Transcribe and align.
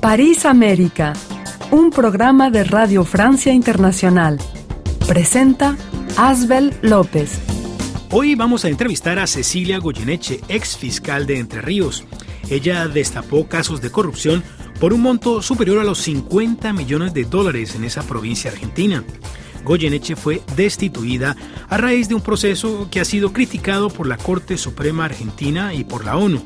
París 0.00 0.44
América, 0.44 1.12
un 1.72 1.90
programa 1.90 2.50
de 2.50 2.62
Radio 2.62 3.04
Francia 3.04 3.52
Internacional. 3.52 4.38
Presenta 5.08 5.76
Asbel 6.16 6.72
López. 6.82 7.40
Hoy 8.12 8.36
vamos 8.36 8.64
a 8.64 8.68
entrevistar 8.68 9.18
a 9.18 9.26
Cecilia 9.26 9.78
Goyeneche, 9.78 10.40
ex 10.48 10.76
fiscal 10.76 11.26
de 11.26 11.40
Entre 11.40 11.60
Ríos. 11.62 12.04
Ella 12.48 12.86
destapó 12.86 13.48
casos 13.48 13.80
de 13.80 13.90
corrupción 13.90 14.44
por 14.78 14.92
un 14.92 15.02
monto 15.02 15.42
superior 15.42 15.80
a 15.80 15.84
los 15.84 15.98
50 15.98 16.72
millones 16.72 17.12
de 17.12 17.24
dólares 17.24 17.74
en 17.74 17.82
esa 17.82 18.04
provincia 18.04 18.52
argentina. 18.52 19.02
Goyeneche 19.64 20.14
fue 20.14 20.42
destituida 20.54 21.36
a 21.68 21.76
raíz 21.76 22.08
de 22.08 22.14
un 22.14 22.20
proceso 22.20 22.88
que 22.88 23.00
ha 23.00 23.04
sido 23.04 23.32
criticado 23.32 23.90
por 23.90 24.06
la 24.06 24.16
Corte 24.16 24.58
Suprema 24.58 25.06
Argentina 25.06 25.74
y 25.74 25.82
por 25.82 26.04
la 26.04 26.16
ONU. 26.16 26.40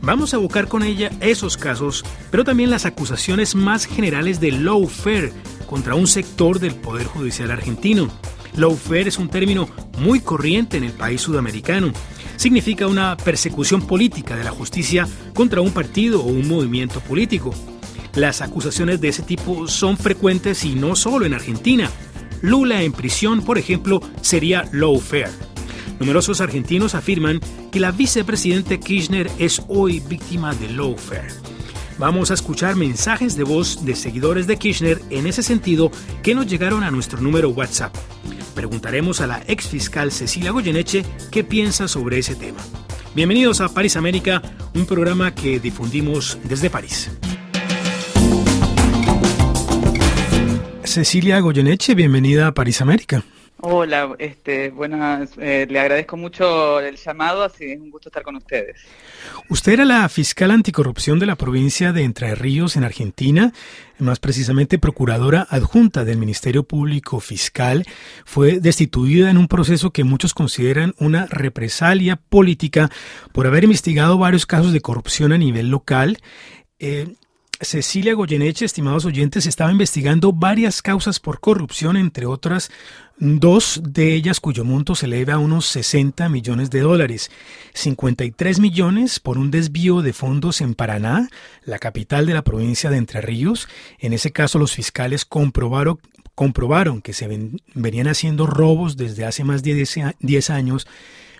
Vamos 0.00 0.32
a 0.32 0.36
abocar 0.36 0.68
con 0.68 0.82
ella 0.82 1.10
esos 1.20 1.56
casos, 1.56 2.04
pero 2.30 2.44
también 2.44 2.70
las 2.70 2.86
acusaciones 2.86 3.54
más 3.54 3.84
generales 3.84 4.40
de 4.40 4.52
lawfare 4.52 5.32
contra 5.66 5.94
un 5.94 6.06
sector 6.06 6.60
del 6.60 6.74
Poder 6.74 7.06
Judicial 7.06 7.50
argentino. 7.50 8.08
Lawfare 8.56 9.08
es 9.08 9.18
un 9.18 9.28
término 9.28 9.68
muy 9.98 10.20
corriente 10.20 10.76
en 10.76 10.84
el 10.84 10.92
país 10.92 11.20
sudamericano. 11.20 11.92
Significa 12.36 12.86
una 12.86 13.16
persecución 13.16 13.82
política 13.86 14.36
de 14.36 14.44
la 14.44 14.50
justicia 14.50 15.06
contra 15.34 15.60
un 15.60 15.72
partido 15.72 16.22
o 16.22 16.26
un 16.26 16.48
movimiento 16.48 17.00
político. 17.00 17.52
Las 18.14 18.40
acusaciones 18.40 19.00
de 19.00 19.08
ese 19.08 19.22
tipo 19.22 19.68
son 19.68 19.96
frecuentes 19.96 20.64
y 20.64 20.74
no 20.74 20.96
solo 20.96 21.26
en 21.26 21.34
Argentina. 21.34 21.90
Lula 22.40 22.82
en 22.82 22.92
prisión, 22.92 23.42
por 23.42 23.58
ejemplo, 23.58 24.00
sería 24.22 24.68
lawfare. 24.72 25.47
Numerosos 25.98 26.40
argentinos 26.40 26.94
afirman 26.94 27.40
que 27.72 27.80
la 27.80 27.90
vicepresidente 27.90 28.78
Kirchner 28.78 29.30
es 29.38 29.62
hoy 29.68 30.00
víctima 30.00 30.54
de 30.54 30.68
lawfare. 30.70 31.28
Vamos 31.98 32.30
a 32.30 32.34
escuchar 32.34 32.76
mensajes 32.76 33.36
de 33.36 33.42
voz 33.42 33.84
de 33.84 33.96
seguidores 33.96 34.46
de 34.46 34.56
Kirchner 34.56 35.00
en 35.10 35.26
ese 35.26 35.42
sentido 35.42 35.90
que 36.22 36.36
nos 36.36 36.46
llegaron 36.46 36.84
a 36.84 36.92
nuestro 36.92 37.20
número 37.20 37.50
WhatsApp. 37.50 37.94
Preguntaremos 38.54 39.20
a 39.20 39.26
la 39.26 39.42
ex 39.48 39.66
fiscal 39.66 40.12
Cecilia 40.12 40.52
Goyeneche 40.52 41.04
qué 41.32 41.42
piensa 41.42 41.88
sobre 41.88 42.18
ese 42.18 42.36
tema. 42.36 42.60
Bienvenidos 43.16 43.60
a 43.60 43.68
París 43.68 43.96
América, 43.96 44.40
un 44.74 44.86
programa 44.86 45.34
que 45.34 45.58
difundimos 45.58 46.38
desde 46.44 46.70
París. 46.70 47.10
Cecilia 50.84 51.40
Goyeneche, 51.40 51.94
bienvenida 51.94 52.46
a 52.46 52.54
París 52.54 52.80
América. 52.80 53.24
Hola, 53.60 54.14
este, 54.20 54.70
buenas, 54.70 55.30
eh, 55.36 55.66
le 55.68 55.80
agradezco 55.80 56.16
mucho 56.16 56.78
el 56.78 56.96
llamado, 56.96 57.42
así 57.42 57.64
es 57.72 57.80
un 57.80 57.90
gusto 57.90 58.08
estar 58.08 58.22
con 58.22 58.36
ustedes. 58.36 58.80
Usted 59.48 59.72
era 59.72 59.84
la 59.84 60.08
fiscal 60.08 60.52
anticorrupción 60.52 61.18
de 61.18 61.26
la 61.26 61.34
provincia 61.34 61.92
de 61.92 62.04
Entre 62.04 62.36
Ríos 62.36 62.76
en 62.76 62.84
Argentina, 62.84 63.52
más 63.98 64.20
precisamente 64.20 64.78
procuradora 64.78 65.44
adjunta 65.50 66.04
del 66.04 66.18
Ministerio 66.18 66.62
Público 66.62 67.18
Fiscal, 67.18 67.84
fue 68.24 68.60
destituida 68.60 69.28
en 69.28 69.38
un 69.38 69.48
proceso 69.48 69.90
que 69.90 70.04
muchos 70.04 70.34
consideran 70.34 70.94
una 70.98 71.26
represalia 71.26 72.14
política 72.14 72.90
por 73.32 73.48
haber 73.48 73.64
investigado 73.64 74.18
varios 74.18 74.46
casos 74.46 74.72
de 74.72 74.80
corrupción 74.80 75.32
a 75.32 75.38
nivel 75.38 75.68
local. 75.68 76.18
Eh, 76.78 77.08
Cecilia 77.60 78.14
Goyeneche, 78.14 78.64
estimados 78.64 79.04
oyentes, 79.04 79.44
estaba 79.46 79.72
investigando 79.72 80.32
varias 80.32 80.80
causas 80.80 81.18
por 81.18 81.40
corrupción, 81.40 81.96
entre 81.96 82.24
otras 82.24 82.70
dos 83.18 83.80
de 83.82 84.14
ellas 84.14 84.38
cuyo 84.38 84.64
monto 84.64 84.94
se 84.94 85.06
eleva 85.06 85.34
a 85.34 85.38
unos 85.38 85.66
60 85.66 86.28
millones 86.28 86.70
de 86.70 86.80
dólares, 86.80 87.32
53 87.74 88.60
millones 88.60 89.18
por 89.18 89.38
un 89.38 89.50
desvío 89.50 90.02
de 90.02 90.12
fondos 90.12 90.60
en 90.60 90.74
Paraná, 90.74 91.28
la 91.64 91.80
capital 91.80 92.26
de 92.26 92.34
la 92.34 92.42
provincia 92.42 92.90
de 92.90 92.98
Entre 92.98 93.20
Ríos. 93.20 93.68
En 93.98 94.12
ese 94.12 94.30
caso 94.30 94.60
los 94.60 94.72
fiscales 94.72 95.24
comprobaron, 95.24 95.98
que 97.02 97.12
se 97.12 97.50
venían 97.74 98.06
haciendo 98.06 98.46
robos 98.46 98.96
desde 98.96 99.24
hace 99.24 99.42
más 99.42 99.64
de 99.64 100.14
10 100.20 100.50
años 100.50 100.86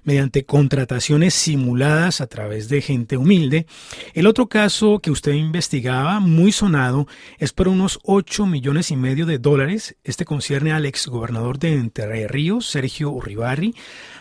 mediante 0.04 0.44
contrataciones 0.44 1.34
simuladas 1.34 2.20
a 2.20 2.26
través 2.26 2.68
de 2.68 2.80
gente 2.82 3.16
humilde. 3.16 3.66
El 4.14 4.26
otro 4.26 4.48
caso 4.48 4.98
que 5.00 5.10
usted 5.10 5.32
investigaba, 5.32 6.20
muy 6.20 6.52
sonado, 6.52 7.06
es 7.38 7.52
por 7.52 7.68
unos 7.68 7.98
8 8.04 8.46
millones 8.46 8.90
y 8.90 8.96
medio 8.96 9.26
de 9.26 9.38
dólares. 9.38 9.96
Este 10.04 10.24
concierne 10.24 10.72
al 10.72 10.86
exgobernador 10.86 11.58
de 11.58 11.74
Entre 11.74 12.28
Ríos, 12.28 12.66
Sergio 12.66 13.10
Urribarri. 13.10 13.74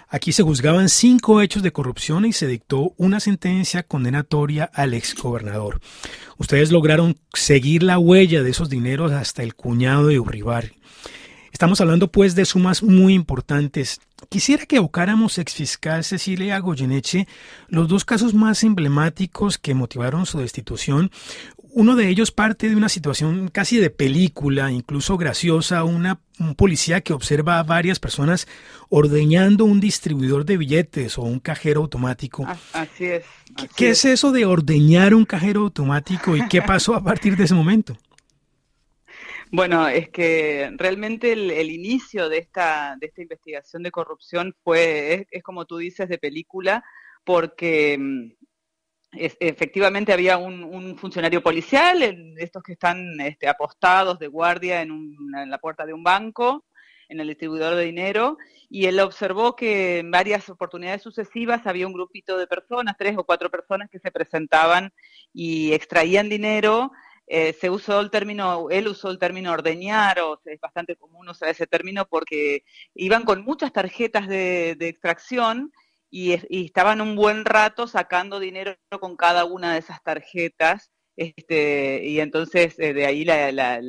Aquí 0.09 0.31
se 0.31 0.43
juzgaban 0.43 0.87
cinco 0.87 1.41
hechos 1.41 1.63
de 1.63 1.73
corrupción 1.73 2.25
y 2.25 2.31
se 2.31 2.47
dictó 2.47 2.93
una 2.95 3.19
sentencia 3.19 3.83
condenatoria 3.83 4.69
al 4.73 4.93
exgobernador. 4.93 5.81
Ustedes 6.37 6.71
lograron 6.71 7.17
seguir 7.33 7.83
la 7.83 7.99
huella 7.99 8.41
de 8.41 8.51
esos 8.51 8.69
dineros 8.69 9.11
hasta 9.11 9.43
el 9.43 9.55
cuñado 9.55 10.07
de 10.07 10.19
Urribarri. 10.19 10.76
Estamos 11.57 11.81
hablando 11.81 12.11
pues 12.11 12.35
de 12.35 12.45
sumas 12.45 12.83
muy 12.83 13.15
importantes. 13.15 13.99
Quisiera 14.29 14.67
que 14.67 14.75
evocáramos, 14.75 15.39
exfiscal 15.39 16.03
Cecilia 16.03 16.59
Goyeneche, 16.59 17.27
los 17.67 17.87
dos 17.87 18.05
casos 18.05 18.35
más 18.35 18.63
emblemáticos 18.63 19.57
que 19.57 19.73
motivaron 19.73 20.27
su 20.27 20.37
destitución. 20.37 21.09
Uno 21.71 21.95
de 21.95 22.09
ellos 22.09 22.29
parte 22.29 22.69
de 22.69 22.75
una 22.75 22.89
situación 22.89 23.47
casi 23.47 23.77
de 23.77 23.89
película, 23.89 24.71
incluso 24.71 25.17
graciosa, 25.17 25.83
una, 25.83 26.19
un 26.37 26.53
policía 26.53 27.01
que 27.01 27.13
observa 27.13 27.57
a 27.57 27.63
varias 27.63 27.97
personas 27.97 28.47
ordeñando 28.89 29.65
un 29.65 29.79
distribuidor 29.79 30.45
de 30.45 30.57
billetes 30.57 31.17
o 31.17 31.23
un 31.23 31.39
cajero 31.39 31.81
automático. 31.81 32.45
Así 32.71 33.05
es. 33.05 33.25
¿Qué 33.75 33.89
es 33.89 34.05
eso 34.05 34.31
de 34.31 34.45
ordeñar 34.45 35.15
un 35.15 35.25
cajero 35.25 35.61
automático 35.61 36.37
y 36.37 36.47
qué 36.49 36.61
pasó 36.61 36.93
a 36.93 37.03
partir 37.03 37.35
de 37.35 37.45
ese 37.45 37.55
momento? 37.55 37.97
Bueno, 39.51 39.87
es 39.87 40.09
que 40.09 40.71
realmente 40.75 41.31
el, 41.31 41.71
inicio 41.71 42.27
de 42.27 42.39
esta, 42.39 42.97
de 42.99 43.07
esta 43.07 43.21
investigación 43.21 43.81
de 43.83 43.91
corrupción 43.91 44.53
fue, 44.63 45.27
es, 45.31 45.43
como 45.43 45.65
tú 45.65 45.77
dices, 45.77 46.09
de 46.09 46.17
película, 46.17 46.83
porque 47.23 47.97
mm, 47.97 48.31
efectivamente 49.13 50.11
había 50.11 50.37
un, 50.37 50.97
funcionario 50.97 51.41
policial, 51.41 52.03
estos 52.37 52.61
que 52.61 52.73
están 52.73 53.19
este, 53.21 53.47
apostados 53.47 54.19
de 54.19 54.27
guardia 54.27 54.81
en, 54.81 55.15
en 55.37 55.49
la 55.49 55.59
puerta 55.59 55.85
de 55.85 55.93
un 55.93 56.03
banco, 56.03 56.65
en 57.09 57.21
el 57.21 57.27
distribuidor 57.29 57.75
de 57.75 57.85
dinero, 57.85 58.37
y 58.69 58.87
él 58.87 58.99
observó 58.99 59.55
que 59.55 59.99
en 59.99 60.11
varias 60.11 60.49
oportunidades 60.49 61.01
sucesivas 61.01 61.65
había 61.65 61.87
un 61.87 61.93
grupito 61.93 62.37
de 62.37 62.47
personas, 62.47 62.95
tres 62.97 63.17
o 63.17 63.23
cuatro 63.23 63.49
personas 63.49 63.89
que 63.89 63.99
se 63.99 64.11
presentaban 64.11 64.91
y 65.33 65.71
extraían 65.71 66.27
dinero 66.27 66.91
eh, 67.29 67.51
se 67.59 67.69
usó 67.69 67.99
el 67.99 68.09
término, 68.09 68.69
él 68.69 68.87
usó 68.87 69.11
el 69.11 69.19
término 69.19 69.51
ordeñar, 69.51 70.21
o 70.21 70.39
es 70.45 70.59
bastante 70.61 70.95
común 70.95 71.27
usar 71.27 71.49
ese 71.49 71.67
término 71.67 72.05
porque 72.07 72.63
iban 72.95 73.25
con 73.25 73.43
muchas 73.43 73.73
tarjetas 73.73 74.29
de, 74.29 74.77
extracción 74.79 75.73
y, 76.09 76.33
estaban 76.63 77.01
un 77.01 77.17
buen 77.17 77.43
rato 77.43 77.85
sacando 77.87 78.39
dinero 78.39 78.77
con 79.01 79.17
cada 79.17 79.43
una 79.43 79.73
de 79.73 79.79
esas 79.79 80.01
tarjetas. 80.03 80.89
Este, 81.17 82.01
y 82.05 82.19
entonces 82.19 82.77
eh, 82.77 82.93
de 82.93 83.07
ahí 83.07 83.25
la, 83.25 83.47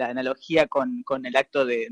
analogía 0.09 0.67
con, 0.67 1.05
el 1.25 1.37
acto 1.37 1.67
de, 1.67 1.89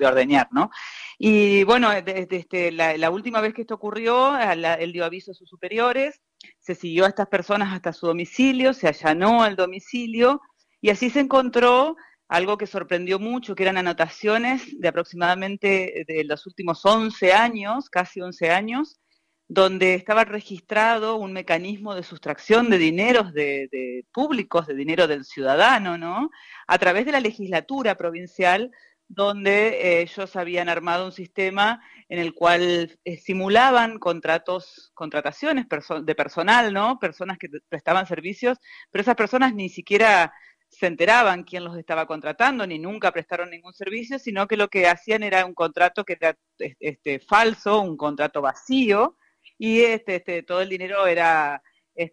ordeñar, 0.00 0.48
¿no? 0.52 0.70
Y 1.18 1.64
bueno, 1.64 1.92
este, 1.92 2.72
la, 2.72 3.10
última 3.10 3.40
vez 3.42 3.52
que 3.52 3.62
esto 3.62 3.74
ocurrió, 3.74 4.38
él 4.38 4.92
dio 4.92 5.04
aviso 5.04 5.32
a 5.32 5.34
sus 5.34 5.50
superiores, 5.50 6.22
se 6.58 6.74
siguió 6.74 7.04
a 7.04 7.08
estas 7.08 7.28
personas 7.28 7.72
hasta 7.72 7.92
su 7.92 8.06
domicilio, 8.06 8.74
se 8.74 8.88
allanó 8.88 9.42
al 9.42 9.56
domicilio 9.56 10.40
y 10.80 10.90
así 10.90 11.10
se 11.10 11.20
encontró 11.20 11.96
algo 12.28 12.58
que 12.58 12.66
sorprendió 12.66 13.18
mucho, 13.18 13.54
que 13.54 13.62
eran 13.62 13.78
anotaciones 13.78 14.78
de 14.78 14.88
aproximadamente 14.88 16.04
de 16.06 16.24
los 16.24 16.46
últimos 16.46 16.84
11 16.84 17.32
años, 17.32 17.88
casi 17.88 18.20
11 18.20 18.50
años, 18.50 19.00
donde 19.48 19.94
estaba 19.94 20.24
registrado 20.24 21.16
un 21.16 21.32
mecanismo 21.32 21.94
de 21.94 22.02
sustracción 22.02 22.68
de 22.68 22.76
dineros 22.76 23.32
de, 23.32 24.04
públicos, 24.12 24.66
de 24.66 24.74
dinero 24.74 25.06
del 25.06 25.24
ciudadano, 25.24 25.96
¿no? 25.96 26.30
A 26.66 26.78
través 26.78 27.06
de 27.06 27.12
la 27.12 27.20
legislatura 27.20 27.96
provincial, 27.96 28.70
donde 29.08 29.68
eh, 29.68 30.02
ellos 30.02 30.36
habían 30.36 30.68
armado 30.68 31.06
un 31.06 31.12
sistema 31.12 31.82
en 32.08 32.18
el 32.18 32.34
cual 32.34 32.98
eh, 33.04 33.16
simulaban 33.16 33.98
contratos, 33.98 34.90
contrataciones 34.94 35.66
de 36.02 36.14
personal, 36.14 36.72
¿no? 36.72 36.98
Personas 36.98 37.38
que 37.38 37.48
prestaban 37.68 38.06
servicios, 38.06 38.58
pero 38.90 39.02
esas 39.02 39.16
personas 39.16 39.54
ni 39.54 39.70
siquiera 39.70 40.32
se 40.68 40.86
enteraban 40.86 41.44
quién 41.44 41.64
los 41.64 41.78
estaba 41.78 42.06
contratando, 42.06 42.66
ni 42.66 42.78
nunca 42.78 43.10
prestaron 43.10 43.48
ningún 43.50 43.72
servicio, 43.72 44.18
sino 44.18 44.46
que 44.46 44.58
lo 44.58 44.68
que 44.68 44.86
hacían 44.86 45.22
era 45.22 45.46
un 45.46 45.54
contrato 45.54 46.04
que 46.04 46.12
era 46.20 46.36
este, 46.78 47.20
falso, 47.20 47.80
un 47.80 47.96
contrato 47.96 48.42
vacío, 48.42 49.16
y 49.56 49.80
este, 49.80 50.16
este, 50.16 50.42
todo 50.42 50.60
el 50.60 50.68
dinero 50.68 51.06
era 51.06 51.62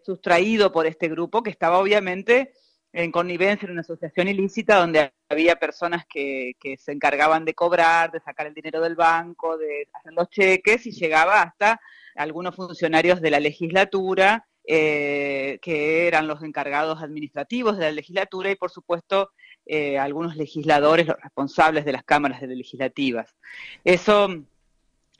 sustraído 0.04 0.72
por 0.72 0.86
este 0.86 1.08
grupo 1.08 1.42
que 1.42 1.50
estaba 1.50 1.78
obviamente 1.78 2.52
en 2.96 3.12
connivencia 3.12 3.66
en 3.66 3.72
una 3.72 3.82
asociación 3.82 4.26
ilícita 4.26 4.76
donde 4.76 5.12
había 5.28 5.56
personas 5.56 6.06
que, 6.06 6.54
se 6.78 6.92
encargaban 6.92 7.44
de 7.44 7.52
cobrar, 7.52 8.10
de 8.10 8.20
sacar 8.20 8.46
el 8.46 8.54
dinero 8.54 8.80
del 8.80 8.94
banco, 8.94 9.58
de 9.58 9.86
hacer 9.92 10.14
los 10.14 10.30
cheques 10.30 10.86
y 10.86 10.92
llegaba 10.92 11.42
hasta 11.42 11.78
algunos 12.14 12.56
funcionarios 12.56 13.20
de 13.20 13.30
la 13.30 13.38
legislatura 13.38 14.46
eh, 14.66 15.58
que 15.60 16.06
eran 16.06 16.26
los 16.26 16.42
encargados 16.42 17.02
administrativos 17.02 17.76
de 17.76 17.84
la 17.84 17.92
legislatura 17.92 18.50
y 18.50 18.56
por 18.56 18.70
supuesto 18.70 19.30
eh, 19.66 19.98
algunos 19.98 20.34
legisladores, 20.34 21.06
los 21.06 21.20
responsables 21.20 21.84
de 21.84 21.92
las 21.92 22.02
cámaras 22.02 22.40
legislativas. 22.40 23.36
Eso, 23.84 24.42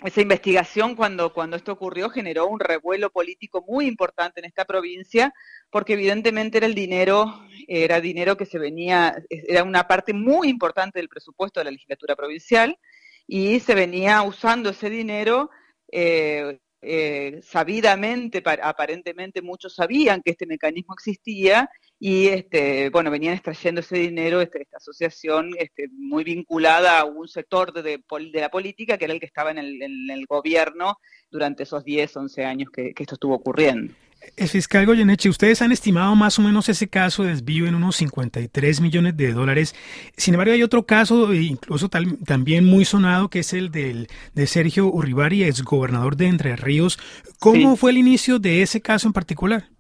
esa 0.03 0.21
investigación 0.23 0.97
cuando 0.97 1.31
esto 1.55 1.73
ocurrió 1.73 2.09
generó 2.09 2.47
un 2.47 2.59
revuelo 2.59 3.11
político 3.11 3.63
muy 3.69 3.87
importante 3.87 4.41
en 4.41 4.47
esta 4.47 4.65
provincia, 4.65 5.35
porque 5.71 5.93
evidentemente 5.93 6.57
era 6.57 6.67
el 6.67 6.75
dinero, 6.75 7.46
era 7.67 8.01
dinero 8.01 8.37
que 8.37 8.47
se 8.47 8.59
venía, 8.59 9.23
era 9.29 9.63
una 9.63 9.87
parte 9.87 10.13
muy 10.13 10.49
importante 10.49 10.99
del 10.99 11.09
presupuesto 11.09 11.61
de 11.61 11.65
la 11.65 11.71
legislatura 11.71 12.17
provincial, 12.17 12.79
y 13.27 13.61
se 13.61 13.75
venía 13.75 14.23
usando 14.23 14.71
ese 14.71 14.89
dinero 14.89 15.51
eh, 15.91 16.59
eh, 16.83 17.41
sabidamente, 17.43 18.43
aparentemente 18.63 19.43
muchos 19.43 19.75
sabían 19.75 20.23
que 20.23 20.33
este 20.33 20.47
mecanismo 20.47 20.95
existía 20.95 21.69
y 21.99 22.29
este, 22.29 22.91
bueno, 22.91 23.11
venían 23.11 23.35
extrayendo 23.35 23.81
ese 23.81 23.97
dinero, 23.97 24.41
este, 24.41 24.63
esta 24.63 24.77
asociación 24.77 25.51
este, 25.59 25.89
muy 25.91 26.23
vinculada 26.23 27.01
a 27.01 27.05
un 27.05 27.27
sector 27.27 27.73
de, 27.73 27.83
de, 27.83 28.41
la 28.41 28.51
política 28.51 28.99
que 28.99 29.07
era 29.07 29.15
el 29.15 29.21
que 29.21 29.27
estaba 29.27 29.51
en 29.51 29.59
el, 29.59 30.27
gobierno 30.29 30.99
durante 31.31 31.65
esos 31.65 31.83
10, 31.85 32.17
11 32.17 32.45
años 32.45 32.71
que 32.71 32.93
esto 32.97 33.15
estuvo 33.15 33.35
ocurriendo. 33.35 33.93
El 34.37 34.49
fiscal 34.49 34.85
Goyeneche, 34.85 35.29
ustedes 35.29 35.63
han 35.63 35.73
estimado 35.73 36.15
más 36.15 36.39
o 36.39 36.43
menos 36.43 36.69
ese 36.69 36.89
caso 36.89 37.23
de 37.23 37.31
desvío 37.31 37.67
en 37.67 37.75
unos 37.75 37.97
53 37.97 38.81
millones 38.81 39.17
de 39.17 39.33
dólares. 39.33 39.75
Sin 40.17 40.35
embargo, 40.35 40.53
hay 40.53 40.63
otro 40.63 40.85
caso, 40.85 41.33
e 41.33 41.43
incluso 41.43 41.89
también 41.89 42.65
muy 42.65 42.85
sonado, 42.85 43.31
que 43.31 43.39
es 43.39 43.53
el 43.53 43.71
del, 43.71 44.09
de 44.35 44.47
Sergio 44.47 44.89
Urribari, 44.89 45.45
exgobernador 45.45 46.17
de 46.17 46.27
Entre 46.27 46.57
Ríos. 46.57 46.99
¿Cómo 47.39 47.77
fue 47.77 47.93
el 47.93 47.99
inicio 47.99 48.39
de 48.39 48.63
ese 48.63 48.83
caso 48.83 49.07
en 49.07 49.13
particular? 49.13 49.71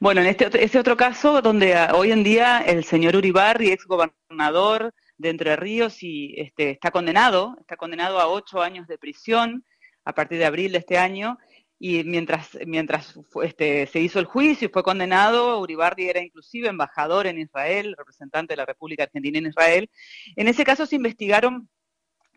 Bueno, 0.00 0.20
en 0.20 0.26
este 0.26 0.78
otro 0.78 0.96
caso, 0.96 1.40
donde 1.40 1.74
ah, 1.74 1.92
hoy 1.94 2.10
en 2.12 2.24
día 2.24 2.58
el 2.58 2.84
señor 2.84 3.16
Uribarri, 3.16 3.70
exgobernador 3.70 4.92
de 5.16 5.30
Entre 5.30 5.54
Ríos, 5.56 6.02
y 6.02 6.34
este, 6.38 6.70
está 6.70 6.90
condenado, 6.90 7.56
está 7.60 7.76
condenado 7.76 8.18
a 8.18 8.26
ocho 8.26 8.62
años 8.62 8.88
de 8.88 8.98
prisión 8.98 9.64
a 10.04 10.12
partir 10.12 10.38
de 10.38 10.46
abril 10.46 10.72
de 10.72 10.78
este 10.78 10.98
año 10.98 11.38
y 11.84 12.04
mientras, 12.04 12.56
mientras 12.64 13.12
este, 13.42 13.88
se 13.88 13.98
hizo 13.98 14.20
el 14.20 14.26
juicio 14.26 14.68
y 14.68 14.70
fue 14.70 14.84
condenado, 14.84 15.58
Uribarri 15.58 16.08
era 16.08 16.22
inclusive 16.22 16.68
embajador 16.68 17.26
en 17.26 17.40
Israel, 17.40 17.96
representante 17.98 18.52
de 18.52 18.58
la 18.58 18.66
República 18.66 19.02
Argentina 19.02 19.38
en 19.38 19.46
Israel. 19.46 19.90
En 20.36 20.46
ese 20.46 20.62
caso 20.62 20.86
se 20.86 20.94
investigaron 20.94 21.68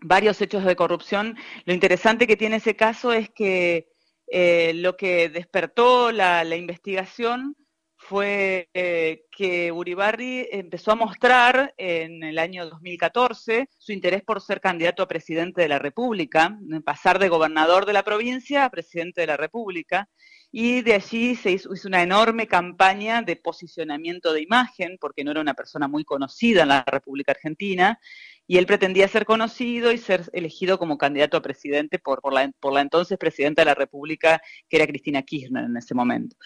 varios 0.02 0.42
hechos 0.42 0.66
de 0.66 0.76
corrupción. 0.76 1.38
Lo 1.66 1.76
interesante 1.76 2.26
que 2.26 2.38
tiene 2.38 2.56
ese 2.56 2.76
caso 2.76 3.14
es 3.14 3.30
que 3.30 3.88
eh, 4.32 4.72
lo 4.74 4.98
que 4.98 5.30
despertó 5.30 6.12
la 6.12 6.44
investigación 6.56 7.56
fue 8.08 8.70
eh, 8.74 9.24
que 9.36 9.72
Uribarri 9.72 10.48
empezó 10.52 10.92
a 10.92 10.96
mostrar 10.96 11.74
en 11.78 12.24
el 12.24 12.38
año 12.38 12.70
2014 12.70 13.70
su 13.78 13.92
interés 13.94 14.22
por 14.24 14.42
ser 14.42 14.62
candidato 14.62 15.02
a 15.02 15.08
presidente 15.08 15.62
de 15.62 15.70
la 15.70 15.80
República, 15.80 16.58
pasar 16.86 17.18
de 17.18 17.30
gobernador 17.30 17.86
de 17.86 17.94
la 17.94 18.04
provincia 18.04 18.66
a 18.66 18.70
presidente 18.70 19.22
de 19.22 19.28
la 19.28 19.38
República, 19.38 20.08
y 20.58 20.84
de 20.84 20.94
allí 20.94 21.36
se 21.36 21.52
hizo, 21.52 21.70
una 21.86 22.02
enorme 22.02 22.48
campaña 22.48 23.22
de 23.22 23.36
posicionamiento 23.36 24.32
de 24.32 24.42
imagen, 24.42 24.98
porque 25.02 25.26
no 25.26 25.32
era 25.32 25.42
una 25.42 25.54
persona 25.54 25.90
muy 25.90 26.06
conocida 26.06 26.62
en 26.62 26.70
la 26.70 26.86
República 26.88 27.34
Argentina, 27.34 28.00
y 28.48 28.58
él 28.58 28.66
pretendía 28.66 29.10
ser 29.10 29.26
conocido 29.26 29.92
y 29.92 29.98
ser 29.98 30.30
elegido 30.32 30.80
como 30.80 30.98
candidato 30.98 31.36
a 31.36 31.42
presidente 31.42 32.00
por, 32.00 32.22
por, 32.22 32.32
la, 32.32 32.50
por 32.62 32.72
la 32.72 32.80
entonces 32.80 33.18
presidenta 33.18 33.64
de 33.64 33.66
la 33.66 33.76
República, 33.76 34.42
que 34.70 34.78
era 34.78 34.88
Cristina 34.88 35.24
Kirchner 35.24 35.66
en 35.66 35.76
ese 35.76 35.94
momento. 35.94 36.38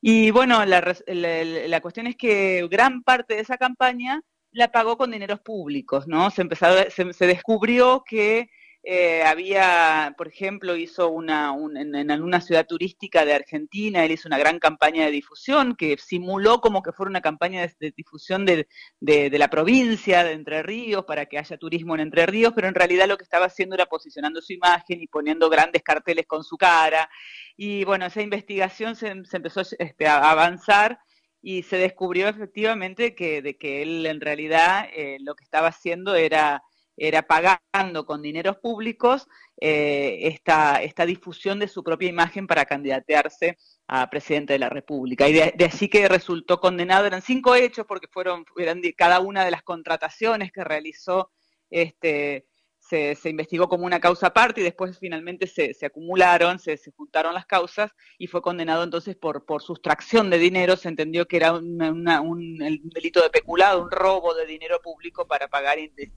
Y 0.00 0.30
bueno, 0.30 0.64
la, 0.64 0.96
la, 1.08 1.80
cuestión 1.80 2.06
es 2.06 2.14
que 2.14 2.68
gran 2.70 3.02
parte 3.02 3.34
de 3.34 3.40
esa 3.40 3.56
campaña 3.56 4.22
la 4.52 4.70
pagó 4.70 4.96
con 4.96 5.10
dineros 5.10 5.40
públicos, 5.40 6.06
¿no? 6.06 6.30
Se, 6.30 6.42
empezó, 6.42 6.66
se 6.88 7.26
descubrió 7.26 8.04
que 8.06 8.48
eh, 8.88 9.24
había, 9.24 10.14
por 10.16 10.28
ejemplo, 10.28 10.76
hizo 10.76 11.08
una, 11.08 11.52
en, 11.74 12.08
alguna 12.08 12.40
ciudad 12.40 12.68
turística 12.68 13.24
de 13.24 13.34
Argentina, 13.34 14.04
él 14.04 14.12
hizo 14.12 14.28
una 14.28 14.38
gran 14.38 14.60
campaña 14.60 15.04
de 15.04 15.10
difusión 15.10 15.74
que 15.74 15.96
simuló 15.98 16.60
como 16.60 16.84
que 16.84 16.92
fuera 16.92 17.10
una 17.10 17.20
campaña 17.20 17.66
de, 17.80 17.90
difusión 17.96 18.46
de, 18.46 18.68
la 19.00 19.48
provincia 19.48 20.22
de 20.22 20.34
Entre 20.34 20.62
Ríos 20.62 21.04
para 21.04 21.26
que 21.26 21.36
haya 21.36 21.56
turismo 21.56 21.96
en 21.96 22.02
Entre 22.02 22.26
Ríos, 22.26 22.52
pero 22.54 22.68
en 22.68 22.76
realidad 22.76 23.08
lo 23.08 23.16
que 23.16 23.24
estaba 23.24 23.46
haciendo 23.46 23.74
era 23.74 23.86
posicionando 23.86 24.40
su 24.40 24.52
imagen 24.52 25.02
y 25.02 25.08
poniendo 25.08 25.50
grandes 25.50 25.82
carteles 25.82 26.26
con 26.28 26.44
su 26.44 26.56
cara. 26.56 27.10
Y 27.56 27.82
bueno, 27.82 28.06
esa 28.06 28.22
investigación 28.22 28.94
se, 28.94 29.08
empezó 29.08 29.62
este, 29.80 30.06
a 30.06 30.30
avanzar 30.30 31.00
y 31.42 31.64
se 31.64 31.76
descubrió 31.76 32.28
efectivamente 32.28 33.16
que, 33.16 33.42
de 33.42 33.58
que 33.58 33.82
él 33.82 34.06
en 34.06 34.20
realidad 34.20 34.86
eh, 34.94 35.16
lo 35.22 35.34
que 35.34 35.42
estaba 35.42 35.68
haciendo 35.68 36.14
era 36.14 36.62
era 36.96 37.22
pagando 37.22 38.06
con 38.06 38.22
dineros 38.22 38.56
públicos 38.58 39.28
eh, 39.60 40.18
esta, 40.22 40.82
esta 40.82 41.04
difusión 41.06 41.58
de 41.58 41.68
su 41.68 41.82
propia 41.82 42.08
imagen 42.08 42.46
para 42.46 42.64
candidatearse 42.64 43.58
a 43.86 44.08
presidente 44.08 44.54
de 44.54 44.58
la 44.58 44.68
República. 44.68 45.28
Y 45.28 45.32
de, 45.32 45.54
de, 45.56 45.64
así 45.66 45.88
que 45.88 46.08
resultó 46.08 46.60
condenado, 46.60 47.06
eran 47.06 47.22
cinco 47.22 47.54
hechos 47.54 47.86
porque 47.86 48.08
fueron, 48.08 48.44
eran 48.56 48.80
cada 48.96 49.20
una 49.20 49.44
de 49.44 49.50
las 49.50 49.62
contrataciones 49.62 50.52
que 50.52 50.64
realizó 50.64 51.30
este, 51.70 52.46
se, 52.88 53.16
investigó 53.28 53.68
como 53.68 53.84
una 53.84 54.00
causa 54.00 54.28
aparte 54.28 54.60
y 54.60 54.64
después 54.64 54.98
finalmente 54.98 55.46
se, 55.46 55.74
acumularon, 55.84 56.58
se, 56.58 56.78
juntaron 56.96 57.34
las 57.34 57.46
causas 57.46 57.92
y 58.18 58.26
fue 58.26 58.42
condenado 58.42 58.84
entonces 58.84 59.16
por, 59.16 59.44
por 59.44 59.62
sustracción 59.62 60.30
de 60.30 60.38
dinero. 60.38 60.76
Se 60.76 60.88
entendió 60.88 61.26
que 61.26 61.36
era 61.36 61.52
un 61.52 62.58
delito 62.94 63.22
de 63.22 63.30
peculado, 63.30 63.82
un 63.82 63.90
robo 63.90 64.34
de 64.34 64.46
dinero 64.46 64.80
público 64.82 65.26
para 65.26 65.48
pagar 65.48 65.78
este, 65.78 66.12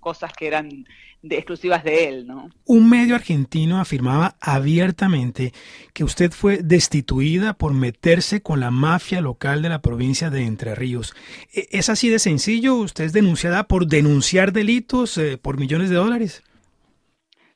cosas 0.00 0.32
que 0.32 0.46
eran 0.46 0.84
exclusivas 1.22 1.84
de 1.84 2.08
él. 2.08 2.26
¿no? 2.26 2.50
Un 2.64 2.88
medio 2.88 3.14
argentino 3.14 3.78
afirmaba 3.78 4.36
abiertamente 4.40 5.52
que 5.92 6.04
usted 6.04 6.32
fue 6.32 6.58
destituida 6.62 7.54
por 7.54 7.72
meterse 7.72 8.42
con 8.42 8.60
la 8.60 8.70
mafia 8.70 9.20
local 9.20 9.62
de 9.62 9.68
la 9.68 9.80
provincia 9.80 10.30
de 10.30 10.44
Entre 10.44 10.74
Ríos. 10.74 11.14
¿E, 11.52 11.68
¿Es 11.70 11.88
así 11.88 12.08
de 12.08 12.18
sencillo? 12.18 12.76
¿Usted 12.76 13.04
es 13.04 13.12
denunciada 13.12 13.64
por 13.64 13.86
denunciar 13.86 14.52
delitos 14.52 15.18
eh, 15.18 15.38
por 15.38 15.58
millones 15.58 15.90
de 15.90 15.96
dólares? 15.96 16.13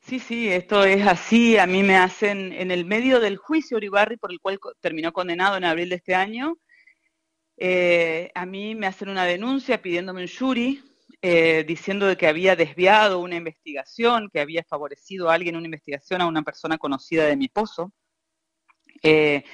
Sí, 0.01 0.19
sí, 0.19 0.49
esto 0.49 0.85
es 0.85 1.07
así. 1.07 1.59
A 1.59 1.67
mí 1.67 1.83
me 1.83 1.97
hacen, 1.97 2.53
en 2.53 2.71
el 2.71 2.85
medio 2.87 3.21
del 3.21 3.37
juicio 3.37 3.77
Uribarri, 3.77 4.17
por 4.17 4.33
el 4.33 4.41
cual 4.41 4.59
terminó 4.81 5.13
condenado 5.13 5.57
en 5.57 5.65
abril 5.65 5.91
de 5.91 5.97
este 5.97 6.15
año, 6.15 6.57
eh, 7.59 8.31
a 8.35 8.47
mí 8.47 8.75
me 8.75 8.87
hacen 8.87 9.09
una 9.09 9.25
denuncia 9.25 9.83
pidiéndome 9.83 10.23
un 10.23 10.29
jury, 10.29 10.83
eh, 11.21 11.65
diciendo 11.67 12.07
de 12.07 12.17
que 12.17 12.29
había 12.29 12.57
desviado 12.57 13.19
una 13.19 13.37
investigación, 13.37 14.31
que 14.33 14.41
había 14.41 14.65
favorecido 14.65 15.29
a 15.29 15.35
alguien 15.35 15.57
una 15.57 15.67
investigación 15.67 16.21
a 16.23 16.27
una 16.27 16.43
persona 16.43 16.79
conocida 16.79 17.27
de 17.27 17.37
mi 17.37 17.47
esposo. 17.47 17.93
Eh, 19.03 19.45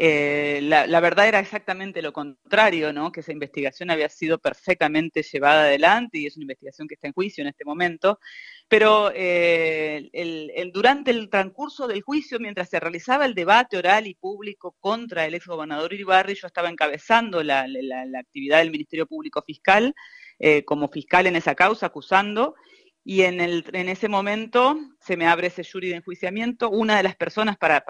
eh, 0.00 0.60
la, 0.62 1.00
verdad 1.00 1.26
era 1.26 1.40
exactamente 1.40 2.02
lo 2.02 2.12
contrario, 2.12 2.92
¿no? 2.92 3.10
que 3.10 3.18
esa 3.18 3.32
investigación 3.32 3.90
había 3.90 4.08
sido 4.08 4.38
perfectamente 4.38 5.24
llevada 5.24 5.62
adelante 5.62 6.18
y 6.18 6.26
es 6.26 6.36
una 6.36 6.44
investigación 6.44 6.86
que 6.86 6.94
está 6.94 7.08
en 7.08 7.14
juicio 7.14 7.42
en 7.42 7.48
este 7.48 7.64
momento, 7.64 8.20
pero 8.68 9.10
eh, 9.12 10.08
durante 10.72 11.10
el 11.10 11.28
transcurso 11.28 11.88
del 11.88 12.02
juicio, 12.02 12.38
mientras 12.38 12.68
se 12.68 12.78
realizaba 12.78 13.26
el 13.26 13.34
debate 13.34 13.76
oral 13.76 14.06
y 14.06 14.14
público 14.14 14.76
contra 14.78 15.26
el 15.26 15.34
exgobernador 15.34 15.92
Iribarri, 15.92 16.36
yo 16.36 16.46
estaba 16.46 16.68
encabezando 16.68 17.42
la, 17.42 17.66
actividad 18.20 18.58
del 18.58 18.70
Ministerio 18.70 19.06
Público 19.08 19.42
Fiscal 19.42 19.96
eh, 20.38 20.64
como 20.64 20.88
fiscal 20.88 21.26
en 21.26 21.34
esa 21.34 21.56
causa, 21.56 21.86
acusando, 21.86 22.54
y 23.02 23.22
en, 23.22 23.40
ese 23.40 24.08
momento 24.08 24.78
se 25.00 25.16
me 25.16 25.26
abre 25.26 25.48
ese 25.48 25.64
jury 25.64 25.88
de 25.88 25.96
enjuiciamiento. 25.96 26.70
Una 26.70 26.98
de 26.98 27.02
las 27.02 27.16
personas 27.16 27.56
para 27.56 27.82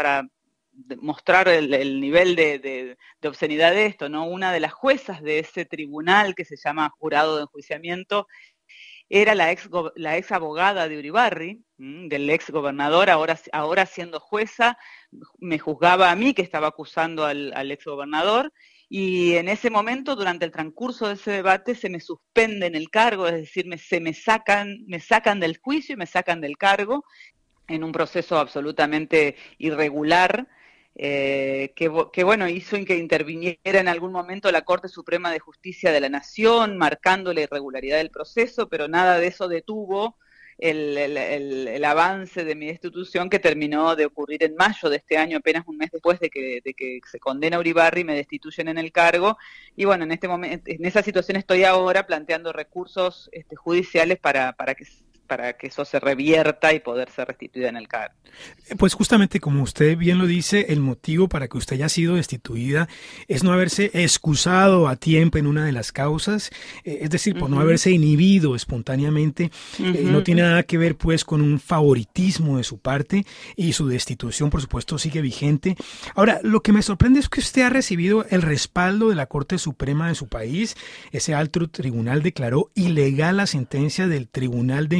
mostrar 1.00 1.48
el, 1.48 2.00
nivel 2.00 2.36
de, 2.36 2.96
obscenidad 3.24 3.72
de 3.72 3.86
esto, 3.86 4.08
¿no? 4.08 4.26
Una 4.26 4.52
de 4.52 4.60
las 4.60 4.72
juezas 4.72 5.22
de 5.22 5.38
ese 5.38 5.64
tribunal 5.64 6.34
que 6.34 6.44
se 6.44 6.56
llama 6.56 6.90
jurado 6.98 7.36
de 7.36 7.42
enjuiciamiento 7.42 8.26
era 9.08 9.34
la 9.34 9.50
ex, 9.50 9.68
la 9.96 10.16
ex 10.16 10.32
abogada 10.32 10.88
de 10.88 10.98
Uribarri, 10.98 11.64
del 11.78 12.28
ex 12.28 12.50
gobernador, 12.50 13.08
ahora, 13.08 13.38
ahora 13.52 13.86
siendo 13.86 14.20
jueza, 14.20 14.76
me 15.38 15.58
juzgaba 15.58 16.10
a 16.10 16.16
mí 16.16 16.34
que 16.34 16.42
estaba 16.42 16.68
acusando 16.68 17.24
al, 17.24 17.52
al 17.54 17.70
ex 17.70 17.84
gobernador, 17.86 18.52
y 18.90 19.34
en 19.34 19.48
ese 19.48 19.68
momento, 19.68 20.16
durante 20.16 20.46
el 20.46 20.50
transcurso 20.50 21.08
de 21.08 21.14
ese 21.14 21.30
debate, 21.30 21.74
se 21.74 21.90
me 21.90 22.00
suspende 22.00 22.66
en 22.66 22.74
el 22.74 22.88
cargo, 22.88 23.26
es 23.28 23.34
decir, 23.34 23.66
me, 23.66 23.76
se 23.76 24.00
me 24.00 24.14
sacan, 24.14 24.78
me 24.86 24.98
sacan 24.98 25.40
del 25.40 25.58
juicio 25.58 25.92
y 25.92 25.98
me 25.98 26.06
sacan 26.06 26.40
del 26.40 26.56
cargo 26.56 27.04
en 27.66 27.84
un 27.84 27.92
proceso 27.92 28.38
absolutamente 28.38 29.36
irregular 29.58 30.48
eh, 31.00 31.74
que, 31.76 32.24
bueno, 32.24 32.48
hizo 32.48 32.76
que 32.84 32.96
interviniera 32.96 33.80
en 33.80 33.86
algún 33.86 34.10
momento 34.10 34.50
la 34.50 34.62
Corte 34.62 34.88
Suprema 34.88 35.30
de 35.30 35.38
Justicia 35.38 35.92
de 35.92 36.00
la 36.00 36.08
Nación, 36.08 36.76
marcando 36.76 37.32
la 37.32 37.42
irregularidad 37.42 37.98
del 37.98 38.10
proceso, 38.10 38.68
pero 38.68 38.88
nada 38.88 39.20
de 39.20 39.28
eso 39.28 39.46
detuvo 39.46 40.16
el, 40.58 41.84
avance 41.84 42.44
de 42.44 42.56
mi 42.56 42.66
destitución 42.66 43.30
que 43.30 43.38
terminó 43.38 43.94
de 43.94 44.06
ocurrir 44.06 44.42
en 44.42 44.56
mayo 44.56 44.90
de 44.90 44.96
este 44.96 45.16
año, 45.16 45.38
apenas 45.38 45.62
un 45.68 45.76
mes 45.76 45.90
después 45.92 46.18
de 46.18 46.30
que, 46.30 47.00
se 47.08 47.20
condena 47.20 47.58
a 47.58 47.60
Uribarri, 47.60 48.02
me 48.02 48.16
destituyen 48.16 48.66
en 48.66 48.78
el 48.78 48.90
cargo. 48.90 49.38
Y 49.76 49.84
bueno, 49.84 50.02
en 50.02 50.10
este 50.10 50.26
momento, 50.26 50.68
en 50.68 50.84
esa 50.84 51.04
situación 51.04 51.36
estoy 51.36 51.62
ahora 51.62 52.08
planteando 52.08 52.52
recursos 52.52 53.30
este, 53.30 53.54
judiciales 53.54 54.18
para, 54.18 54.52
para 54.54 54.74
que 54.74 54.84
para 55.28 55.52
que 55.52 55.68
eso 55.68 55.84
se 55.84 56.00
revierta 56.00 56.72
y 56.72 56.80
poder 56.80 57.10
ser 57.10 57.28
restituida 57.28 57.68
en 57.68 57.76
el 57.76 57.86
cargo. 57.86 58.14
Pues 58.78 58.94
justamente 58.94 59.40
como 59.40 59.62
usted 59.62 59.96
bien 59.96 60.18
lo 60.18 60.26
dice, 60.26 60.66
el 60.70 60.80
motivo 60.80 61.28
para 61.28 61.48
que 61.48 61.58
usted 61.58 61.76
haya 61.76 61.88
sido 61.88 62.16
destituida 62.16 62.88
es 63.28 63.44
no 63.44 63.52
haberse 63.52 63.90
excusado 63.94 64.88
a 64.88 64.96
tiempo 64.96 65.38
en 65.38 65.46
una 65.46 65.64
de 65.64 65.72
las 65.72 65.92
causas, 65.92 66.50
eh, 66.84 67.00
es 67.02 67.10
decir, 67.10 67.38
por 67.38 67.50
no 67.50 67.60
haberse 67.60 67.90
inhibido 67.90 68.56
espontáneamente. 68.56 69.50
Eh, 69.78 70.02
no 70.04 70.22
tiene 70.22 70.42
nada 70.42 70.62
que 70.62 70.78
ver 70.78 70.96
pues 70.96 71.24
con 71.24 71.42
un 71.42 71.60
favoritismo 71.60 72.56
de 72.56 72.64
su 72.64 72.78
parte 72.78 73.24
y 73.54 73.74
su 73.74 73.86
destitución 73.86 74.50
por 74.50 74.62
supuesto 74.62 74.98
sigue 74.98 75.20
vigente. 75.20 75.76
Ahora, 76.14 76.40
lo 76.42 76.62
que 76.62 76.72
me 76.72 76.82
sorprende 76.82 77.20
es 77.20 77.28
que 77.28 77.40
usted 77.40 77.62
ha 77.62 77.70
recibido 77.70 78.24
el 78.30 78.42
respaldo 78.42 79.10
de 79.10 79.14
la 79.14 79.26
Corte 79.26 79.58
Suprema 79.58 80.08
de 80.08 80.14
su 80.14 80.28
país. 80.28 80.76
Ese 81.12 81.34
alto 81.34 81.68
tribunal 81.68 82.22
declaró 82.22 82.70
ilegal 82.74 83.38
la 83.38 83.46
sentencia 83.46 84.06
del 84.06 84.28
Tribunal 84.28 84.88
de 84.88 84.96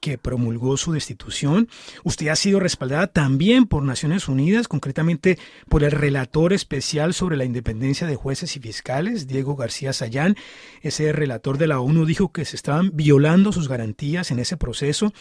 Que 0.00 0.16
promulgó 0.16 0.76
su 0.76 0.92
destitución. 0.92 1.68
Usted 2.04 2.28
ha 2.28 2.36
sido 2.36 2.60
respaldada 2.60 3.08
también 3.08 3.66
por 3.66 3.82
Naciones 3.82 4.28
Unidas, 4.28 4.68
concretamente 4.68 5.38
por 5.68 5.82
el 5.82 5.90
relator 5.90 6.52
especial 6.52 7.14
sobre 7.14 7.36
la 7.36 7.44
independencia 7.44 8.06
de 8.06 8.14
jueces 8.14 8.56
y 8.56 8.60
fiscales, 8.60 9.26
Diego 9.26 9.56
García 9.56 9.92
Sayán. 9.92 10.36
Ese 10.82 11.12
relator 11.12 11.58
de 11.58 11.66
la 11.66 11.80
ONU 11.80 12.06
dijo 12.06 12.30
que 12.30 12.44
se 12.44 12.54
estaban 12.54 12.92
violando 12.94 13.50
sus 13.50 13.68
garantías 13.68 14.30
en 14.30 14.38
ese 14.38 14.56
proceso. 14.56 15.12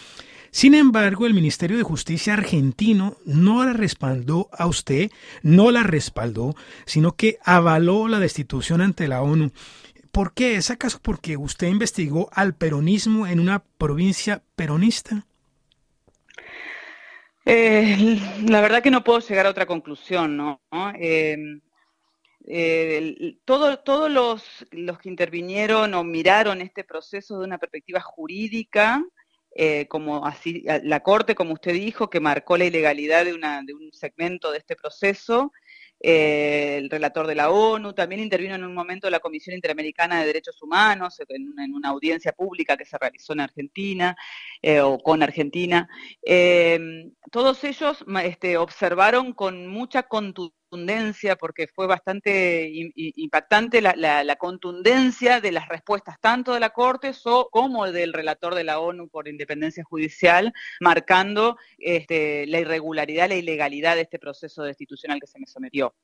Sin 0.51 0.73
embargo, 0.73 1.25
el 1.25 1.33
Ministerio 1.33 1.77
de 1.77 1.83
Justicia 1.83 2.33
argentino 2.33 3.17
no 3.25 3.65
la 3.65 3.73
respaldó 3.73 4.49
a 4.51 4.67
usted, 4.67 5.11
no 5.41 5.71
la 5.71 5.83
respaldó, 5.83 6.55
sino 6.85 7.15
que 7.15 7.37
avaló 7.43 8.07
la 8.07 8.19
destitución 8.19 8.81
ante 8.81 9.07
la 9.07 9.21
ONU. 9.21 9.51
¿Por 10.17 10.33
qué? 10.33 10.55
¿Es 10.55 10.71
acaso 10.71 10.97
porque 10.99 11.37
usted 11.37 11.67
investigó 11.67 12.27
al 12.33 12.55
peronismo 12.55 13.27
en 13.27 13.39
una 13.39 13.63
provincia 13.63 14.41
peronista? 14.55 15.27
Eh, 17.45 18.19
la 18.47 18.61
verdad 18.61 18.81
que 18.81 18.89
no 18.89 19.03
puedo 19.03 19.19
llegar 19.19 19.45
a 19.45 19.51
otra 19.51 19.67
conclusión, 19.67 20.35
¿no? 20.35 20.59
Em, 20.95 21.61
eh, 22.47 23.37
todos 23.45 24.09
los, 24.09 24.65
que 24.71 25.09
intervinieron 25.09 25.93
o 25.93 26.03
miraron 26.03 26.61
este 26.61 26.83
proceso 26.83 27.37
de 27.37 27.45
una 27.45 27.59
perspectiva 27.59 28.01
jurídica, 28.01 29.03
eh, 29.55 29.87
como 29.87 30.25
así 30.25 30.65
la 30.81 31.01
Corte, 31.01 31.35
como 31.35 31.53
usted 31.53 31.73
dijo, 31.73 32.09
que 32.09 32.19
marcó 32.19 32.57
la 32.57 32.65
ilegalidad 32.65 33.23
de, 33.23 33.33
de 33.33 33.73
un 33.75 33.93
segmento 33.93 34.51
de 34.51 34.57
este 34.57 34.75
proceso, 34.75 35.51
eh, 35.99 36.77
el 36.77 36.89
relator 36.89 37.25
de 37.27 37.35
la 37.35 37.49
ONU, 37.49 37.93
también 37.93 38.21
intervino 38.21 38.55
en 38.55 38.63
un 38.63 38.73
momento 38.73 39.09
la 39.09 39.19
Comisión 39.19 39.55
Interamericana 39.55 40.19
de 40.19 40.27
Derechos 40.27 40.61
Humanos 40.61 41.19
en 41.27 41.73
una, 41.73 41.89
audiencia 41.89 42.33
pública 42.33 42.77
que 42.77 42.85
se 42.85 42.97
realizó 42.97 43.33
en 43.33 43.39
Argentina 43.41 44.15
eh, 44.61 44.81
o 44.81 44.99
con 44.99 45.23
Argentina. 45.23 45.87
Eh, 46.21 47.09
todos 47.31 47.63
ellos 47.63 48.05
este, 48.23 48.57
observaron 48.57 49.33
con 49.33 49.67
mucha 49.67 50.03
contundencia 50.03 50.56
porque 51.35 51.67
fue 51.67 51.87
bastante 51.87 52.69
impactante 52.95 53.81
la, 53.81 54.35
contundencia 54.37 55.41
de 55.41 55.51
las 55.51 55.67
respuestas 55.67 56.19
tanto 56.19 56.53
de 56.53 56.59
la 56.59 56.69
Corte 56.69 57.13
como 57.51 57.91
del 57.91 58.13
relator 58.13 58.55
de 58.55 58.63
la 58.63 58.79
ONU 58.79 59.07
por 59.07 59.27
independencia 59.27 59.83
judicial, 59.83 60.53
marcando 60.79 61.57
este, 61.77 62.45
la 62.47 62.59
irregularidad, 62.59 63.29
la 63.29 63.35
ilegalidad 63.35 63.95
de 63.95 64.01
este 64.01 64.19
proceso 64.19 64.63
destitucional 64.63 65.19
que 65.19 65.27
se 65.27 65.39
me 65.39 65.47
sometió. 65.47 65.95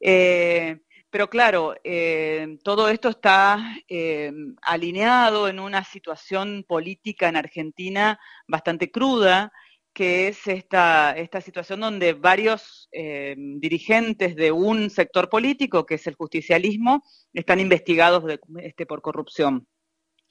Eh, 0.00 0.80
pero 1.10 1.28
claro, 1.28 1.74
eh, 1.82 2.58
todo 2.62 2.88
esto 2.88 3.08
está 3.08 3.58
eh, 3.88 4.32
alineado 4.62 5.48
en 5.48 5.58
una 5.58 5.82
situación 5.82 6.64
política 6.66 7.28
en 7.28 7.36
Argentina 7.36 8.20
bastante 8.46 8.92
cruda, 8.92 9.52
que 9.92 10.28
es 10.28 10.46
esta, 10.46 11.12
esta 11.16 11.40
situación 11.40 11.80
donde 11.80 12.12
varios 12.12 12.88
eh, 12.92 13.34
dirigentes 13.36 14.36
de 14.36 14.52
un 14.52 14.90
sector 14.90 15.28
político, 15.28 15.84
que 15.84 15.96
es 15.96 16.06
el 16.06 16.14
justicialismo, 16.14 17.02
están 17.32 17.60
investigados 17.60 18.24
este, 18.58 18.86
por 18.86 19.02
corrupción. 19.02 19.66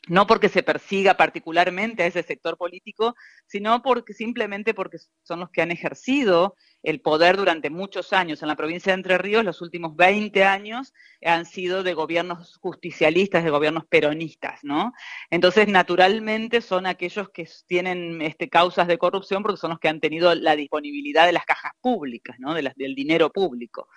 No 0.08 0.26
porque 0.26 0.50
se 0.50 0.64
persiga 0.64 1.16
particularmente 1.16 2.04
a 2.04 2.08
ese 2.08 2.24
sector 2.24 2.58
político, 2.58 3.16
sino 3.46 3.82
porque 3.82 4.14
simplemente 4.14 4.74
porque 4.74 4.98
son 5.24 5.42
los 5.42 5.50
que 5.50 5.62
han 5.62 5.72
ejercido 5.72 6.56
el 6.82 7.02
poder 7.02 7.36
durante 7.38 7.70
muchos 7.70 8.14
años. 8.14 8.42
En 8.42 8.48
la 8.48 8.56
provincia 8.56 8.92
de 8.92 8.96
Entre 8.96 9.18
Ríos, 9.18 9.44
los 9.44 9.62
últimos 9.62 9.96
20 9.96 10.44
años 10.46 10.94
han 11.24 11.46
sido 11.46 11.84
de 11.84 11.94
gobiernos 11.94 12.58
justicialistas, 12.62 13.44
de 13.44 13.50
gobiernos 13.50 13.86
peronistas, 13.88 14.62
¿no? 14.64 14.94
Entonces, 15.30 15.68
naturalmente 15.68 16.62
son 16.62 16.86
aquellos 16.86 17.30
que 17.30 17.48
tienen 17.68 18.22
este, 18.22 18.50
causas 18.50 18.88
de 18.88 18.98
corrupción 18.98 19.44
porque 19.44 19.60
son 19.60 19.72
los 19.72 19.80
que 19.80 19.90
han 19.90 20.00
tenido 20.00 20.34
la 20.34 20.56
disponibilidad 20.56 21.26
de 21.26 21.34
las 21.34 21.46
cajas 21.46 21.74
públicas, 21.82 22.38
¿no? 22.40 22.54
del 22.54 22.96
dinero 22.96 23.32
público. 23.32 23.90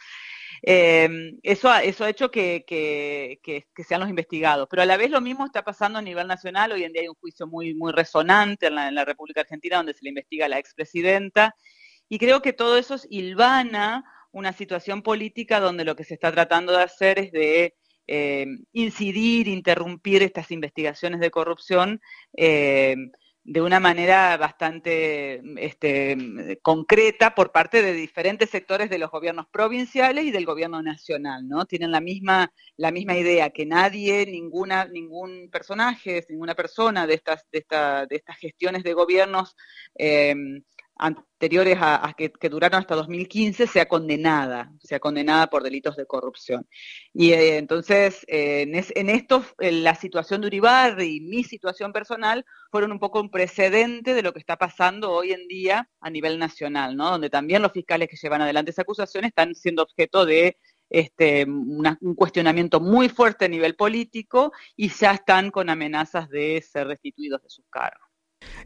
Eh, 0.65 1.39
eso, 1.43 1.75
eso 1.75 2.05
ha 2.05 2.11
hecho 2.11 2.31
que, 2.31 2.65
sean 3.87 4.01
los 4.01 4.09
investigados. 4.09 4.69
Pero 4.71 4.83
a 4.83 4.87
la 4.87 4.97
vez 4.97 5.11
lo 5.11 5.21
mismo 5.21 5.45
está 5.45 5.65
pasando 5.65 5.99
a 5.99 6.03
nivel 6.03 6.27
nacional. 6.27 6.73
Hoy 6.73 6.85
en 6.85 6.93
día 6.93 7.03
hay 7.03 7.09
un 7.09 7.17
juicio 7.17 7.47
muy, 7.47 7.75
muy 7.75 7.93
resonante 7.93 8.67
en 8.67 8.77
la, 8.77 9.05
República 9.05 9.41
Argentina 9.41 9.79
donde 9.79 9.95
se 9.95 10.05
le 10.05 10.11
investiga 10.11 10.47
a 10.47 10.49
la 10.49 10.59
expresidenta 10.59 11.55
y 12.09 12.19
creo 12.19 12.43
que 12.43 12.53
todo 12.53 12.79
eso 12.79 12.97
hilvana 13.11 14.05
una 14.33 14.53
situación 14.53 15.03
política 15.03 15.61
donde 15.61 15.85
lo 15.85 15.97
que 15.97 16.05
se 16.05 16.15
está 16.15 16.33
tratando 16.33 16.73
de 16.73 16.83
hacer 16.83 17.19
es 17.19 17.33
de 17.33 17.75
eh, 18.07 18.47
incidir, 18.73 19.49
interrumpir 19.49 20.23
estas 20.23 20.51
investigaciones 20.51 21.21
de 21.21 21.31
corrupción 21.31 22.01
eh, 22.37 22.97
de 23.45 23.61
una 23.61 23.81
manera 23.81 24.37
bastante 24.37 25.43
este, 25.57 26.59
concreta 26.63 27.35
por 27.35 27.51
parte 27.51 27.83
de 27.83 27.93
diferentes 27.93 28.51
sectores 28.51 28.89
de 28.89 28.99
los 28.99 29.11
gobiernos 29.11 29.47
provinciales 29.49 30.25
y 30.25 30.31
del 30.31 30.47
gobierno 30.47 30.81
nacional, 30.83 31.49
¿no? 31.49 31.65
Tienen 31.65 31.91
la 31.91 32.01
misma, 32.01 32.53
la 32.77 32.93
misma 32.93 33.17
idea, 33.17 33.51
que 33.51 33.67
nadie, 33.67 34.27
ninguna, 34.27 34.85
ningún 34.85 35.51
personaje, 35.51 36.25
ninguna 36.29 36.55
persona 36.55 37.07
de 37.07 37.15
estas, 37.15 37.45
de, 37.51 37.65
de 38.09 38.17
estas 38.17 38.37
gestiones 38.37 38.85
de 38.85 38.95
gobiernos 38.95 39.57
eh, 39.97 40.35
anteriores 41.03 41.79
a, 41.81 42.15
que, 42.17 42.49
duraron 42.49 42.81
hasta 42.81 42.95
2015 42.95 43.67
sea 43.67 43.87
condenada, 43.87 44.73
sea 44.81 45.01
condenada 45.01 45.49
por 45.49 45.63
delitos 45.65 45.97
de 45.97 46.07
corrupción. 46.07 46.67
Y 47.13 47.33
eh, 47.33 47.57
entonces, 47.59 48.25
eh, 48.29 48.63
en, 48.63 49.11
esto, 49.11 49.45
la 49.59 49.95
situación 49.97 50.41
de 50.41 50.47
Uribarri 50.47 51.17
y 51.17 51.21
mi 51.21 51.43
situación 51.43 51.93
personal 51.93 52.45
fueron 52.71 52.93
un 52.93 53.01
poco 53.01 53.21
un 53.21 53.31
precedente 53.31 54.15
de 54.15 54.23
lo 54.23 54.33
que 54.33 54.39
está 54.39 54.57
pasando 54.57 55.11
hoy 55.11 55.33
en 55.33 55.49
día 55.49 55.89
a 56.01 56.11
nivel 56.11 56.39
nacional, 56.39 56.97
¿no? 56.97 57.11
Donde 57.11 57.31
también 57.31 57.63
los 57.63 57.73
fiscales 57.73 58.09
que 58.09 58.17
llevan 58.17 58.43
adelante 58.43 58.71
esa 58.71 58.83
acusación 58.83 59.25
están 59.25 59.55
siendo 59.57 59.83
objeto 59.83 60.25
de 60.25 60.59
este, 60.89 61.45
un 61.45 62.15
cuestionamiento 62.15 62.79
muy 62.79 63.09
fuerte 63.09 63.47
a 63.47 63.49
nivel 63.49 63.75
político 63.75 64.53
y 64.77 64.91
ya 64.91 65.13
están 65.13 65.51
con 65.51 65.71
amenazas 65.71 66.29
de 66.29 66.63
ser 66.63 66.87
restituidos 66.87 67.43
de 67.43 67.51
sus 67.51 67.65
cargos. 67.71 68.12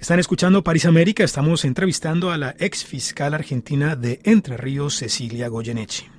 Están 0.00 0.18
escuchando 0.18 0.62
París 0.62 0.87
América, 0.87 1.25
estamos 1.25 1.64
entrevistando 1.64 2.30
a 2.30 2.38
la 2.38 2.54
ex 2.59 2.85
fiscal 2.85 3.35
argentina 3.35 3.97
de 3.97 4.21
Entre 4.25 4.56
Ríos, 4.56 4.97
Cecilia 4.97 5.49
Goyeneche. 5.49 6.11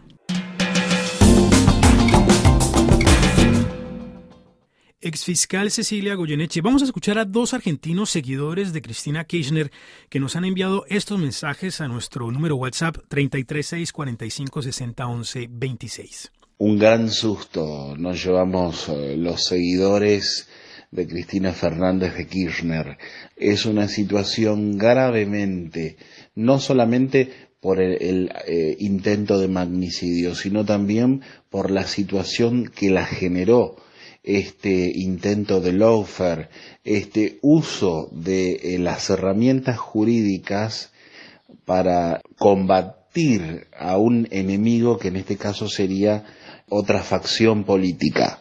Ex 4.99 5.23
fiscal 5.23 5.69
Cecilia 5.71 6.15
Goyeneche, 6.15 6.59
vamos 6.59 6.81
a 6.81 6.85
escuchar 6.85 7.17
a 7.17 7.23
dos 7.23 7.53
argentinos 7.53 8.09
seguidores 8.09 8.73
de 8.73 8.81
Cristina 8.81 9.23
Kirchner 9.25 9.71
que 10.09 10.19
nos 10.19 10.35
han 10.35 10.43
enviado 10.43 10.85
estos 10.89 11.19
mensajes 11.19 11.79
a 11.81 11.87
nuestro 11.87 12.31
número 12.31 12.55
WhatsApp 12.55 12.97
336 13.07 13.93
45 13.93 14.61
60 14.63 15.07
11 15.07 15.47
26. 15.51 16.31
Un 16.57 16.79
gran 16.79 17.11
susto 17.11 17.95
nos 17.95 18.21
llevamos 18.25 18.89
eh, 18.89 19.15
los 19.15 19.45
seguidores 19.45 20.49
de 20.91 21.07
Cristina 21.07 21.51
Fernández 21.53 22.15
de 22.15 22.27
Kirchner. 22.27 22.97
Es 23.35 23.65
una 23.65 23.87
situación 23.87 24.77
gravemente, 24.77 25.97
no 26.35 26.59
solamente 26.59 27.29
por 27.59 27.81
el, 27.81 28.31
eh, 28.47 28.75
intento 28.79 29.39
de 29.39 29.47
magnicidio, 29.47 30.35
sino 30.35 30.63
también 30.65 31.21
por 31.49 31.71
la 31.71 31.85
situación 31.85 32.65
que 32.73 32.89
la 32.89 33.05
generó 33.05 33.75
este 34.23 34.91
intento 34.93 35.61
de 35.61 35.73
lawfare, 35.73 36.49
este 36.83 37.39
uso 37.41 38.09
de 38.11 38.75
eh, 38.75 38.79
las 38.79 39.09
herramientas 39.09 39.77
jurídicas 39.77 40.91
para 41.65 42.21
combatir 42.37 43.67
a 43.77 43.97
un 43.97 44.27
enemigo 44.31 44.97
que 44.97 45.07
en 45.07 45.15
este 45.15 45.37
caso 45.37 45.67
sería 45.67 46.25
otra 46.69 47.01
facción 47.03 47.63
política. 47.63 48.39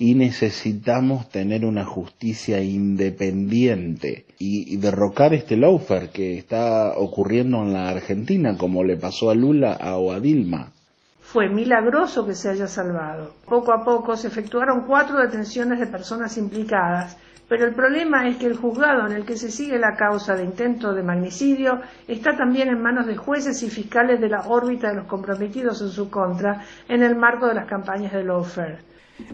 Y 0.00 0.14
necesitamos 0.14 1.28
tener 1.28 1.66
una 1.66 1.84
justicia 1.84 2.62
independiente 2.62 4.24
y, 4.38 4.78
derrocar 4.78 5.34
este 5.34 5.58
lawfare 5.58 6.08
que 6.08 6.38
está 6.38 6.94
ocurriendo 6.96 7.58
en 7.58 7.74
la 7.74 7.90
Argentina, 7.90 8.56
como 8.56 8.82
le 8.82 8.96
pasó 8.96 9.28
a 9.28 9.34
Lula 9.34 9.76
o 9.98 10.10
a 10.10 10.18
Dilma. 10.18 10.72
Fue 11.20 11.50
milagroso 11.50 12.26
que 12.26 12.34
se 12.34 12.48
haya 12.48 12.66
salvado. 12.66 13.34
Poco 13.44 13.74
a 13.74 13.84
poco 13.84 14.16
se 14.16 14.28
efectuaron 14.28 14.86
cuatro 14.86 15.18
detenciones 15.18 15.78
de 15.78 15.86
personas 15.86 16.38
implicadas 16.38 17.18
pero 17.50 17.66
el 17.66 17.74
problema 17.74 18.28
es 18.28 18.36
que 18.36 18.46
el 18.46 18.56
juzgado 18.56 19.08
en 19.08 19.12
el 19.12 19.24
que 19.24 19.36
se 19.36 19.50
sigue 19.50 19.76
la 19.76 19.96
causa 19.96 20.36
de 20.36 20.44
intento 20.44 20.94
de 20.94 21.02
magnicidio 21.02 21.80
está 22.06 22.36
también 22.36 22.68
en 22.68 22.80
manos 22.80 23.08
de 23.08 23.16
jueces 23.16 23.60
y 23.64 23.68
fiscales 23.68 24.20
de 24.20 24.28
la 24.28 24.42
órbita 24.42 24.90
de 24.90 24.94
los 24.94 25.06
comprometidos 25.06 25.82
en 25.82 25.88
su 25.88 26.08
contra 26.10 26.64
en 26.88 27.02
el 27.02 27.16
marco 27.16 27.48
de 27.48 27.54
las 27.54 27.66
campañas 27.66 28.12
de 28.12 28.22
lawfare. 28.22 28.78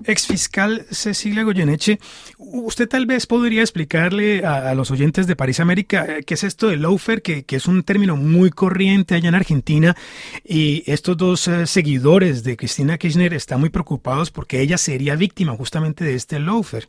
Exfiscal 0.04 0.86
Cecilia 0.90 1.42
Goyeneche, 1.42 2.00
usted 2.38 2.88
tal 2.88 3.04
vez 3.04 3.26
podría 3.26 3.60
explicarle 3.60 4.46
a, 4.46 4.74
los 4.74 4.90
oyentes 4.90 5.26
de 5.26 5.36
París 5.36 5.60
América 5.60 6.06
eh, 6.08 6.22
qué 6.24 6.34
es 6.34 6.42
esto 6.42 6.68
de 6.68 6.78
lawfare, 6.78 7.20
que, 7.20 7.44
es 7.46 7.66
un 7.66 7.82
término 7.82 8.16
muy 8.16 8.48
corriente 8.48 9.14
allá 9.14 9.28
en 9.28 9.34
Argentina, 9.34 9.94
y 10.42 10.82
estos 10.90 11.18
dos 11.18 11.48
eh, 11.48 11.66
seguidores 11.66 12.44
de 12.44 12.56
Cristina 12.56 12.96
Kirchner 12.96 13.34
están 13.34 13.60
muy 13.60 13.68
preocupados 13.68 14.30
porque 14.30 14.62
ella 14.62 14.78
sería 14.78 15.16
víctima 15.16 15.54
justamente 15.54 16.02
de 16.02 16.14
este 16.14 16.40
lawfare. 16.40 16.86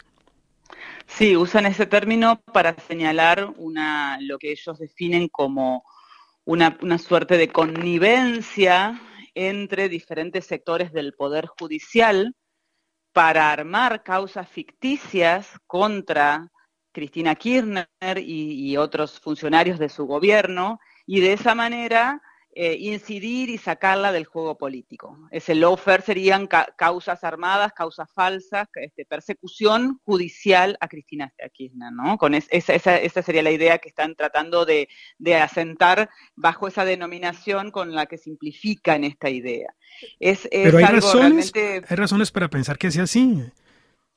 Sí, 1.08 1.36
usan 1.36 1.66
ese 1.66 1.88
término 1.88 2.42
para 2.54 2.76
señalar 2.80 3.54
una, 3.58 4.20
lo 4.22 4.38
que 4.38 4.52
ellos 4.52 4.78
definen 4.78 5.30
como 5.30 5.84
una, 6.46 6.78
una 6.82 6.98
suerte 6.98 7.38
de 7.38 7.48
connivencia 7.48 9.02
entre 9.34 9.90
diferentes 9.90 10.46
sectores 10.46 10.92
del 10.92 11.14
Poder 11.14 11.48
Judicial 11.48 12.36
para 13.14 13.52
armar 13.52 14.04
causas 14.04 14.48
ficticias 14.50 15.50
contra 15.66 16.52
Cristina 16.92 17.36
Kirchner 17.36 17.88
y, 18.18 18.70
y, 18.70 18.78
otros 18.78 19.20
funcionarios 19.20 19.80
de 19.80 19.90
su 19.90 20.06
gobierno 20.06 20.80
y 21.06 21.22
de 21.22 21.34
esa 21.34 21.56
manera 21.56 22.22
eh, 22.60 22.76
incidir 22.80 23.52
y 23.52 23.60
sacarla 23.60 24.12
del 24.12 24.26
juego 24.26 24.58
político. 24.58 25.16
Ese 25.30 25.54
lawfare 25.54 26.02
serían 26.02 26.48
causas 26.48 27.24
armadas, 27.24 27.72
causas 27.74 28.12
falsas, 28.12 28.68
este, 28.74 29.06
persecución 29.06 30.00
judicial 30.04 30.76
a 30.82 30.88
Cristina 30.88 31.32
Kirchner, 31.54 31.92
¿no? 31.92 32.18
Con 32.18 32.34
esa, 32.34 32.74
esa, 32.74 33.22
sería 33.22 33.44
la 33.44 33.52
idea 33.52 33.78
que 33.78 33.90
están 33.90 34.16
tratando 34.16 34.66
de, 34.66 34.88
asentar 35.40 36.10
bajo 36.36 36.68
esa 36.68 36.84
denominación 36.84 37.70
con 37.70 37.94
la 37.94 38.08
que 38.08 38.18
simplifican 38.18 39.04
esta 39.04 39.30
idea. 39.30 39.76
Es, 40.20 40.50
Pero 40.52 40.80
hay, 40.80 40.86
razones, 40.86 41.52
hay 41.56 41.96
razones 41.96 42.32
para 42.32 42.50
pensar 42.50 42.80
que 42.80 42.90
sea 42.90 43.04
así. 43.04 43.52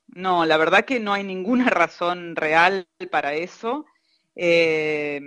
No, 0.07 0.47
la 0.47 0.57
verdad 0.57 0.87
que 0.87 0.99
no 0.99 1.13
hay 1.13 1.25
ninguna 1.25 1.65
razón 1.71 2.37
real 2.37 2.89
para 3.11 3.35
eso. 3.35 3.85
Eh, 4.43 5.21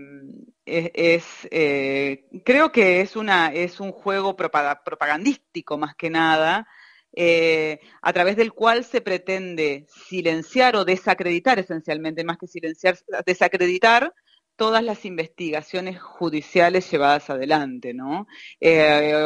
es, 0.65 1.23
eh, 1.51 2.25
creo 2.43 2.71
que 2.71 3.01
es, 3.01 3.15
una, 3.15 3.53
es 3.53 3.79
un 3.79 3.91
juego 3.91 4.35
propagandístico 4.35 5.77
más 5.77 5.93
que 5.95 6.09
nada, 6.09 6.67
eh, 7.15 7.79
a 8.01 8.11
través 8.11 8.35
del 8.37 8.53
cual 8.53 8.83
se 8.83 9.01
pretende 9.01 9.85
silenciar 9.87 10.75
o 10.75 10.83
desacreditar, 10.83 11.59
esencialmente 11.59 12.23
más 12.23 12.39
que 12.39 12.47
silenciar, 12.47 12.97
desacreditar 13.23 14.15
todas 14.55 14.83
las 14.83 15.05
investigaciones 15.05 16.01
judiciales 16.01 16.89
llevadas 16.89 17.29
adelante, 17.29 17.95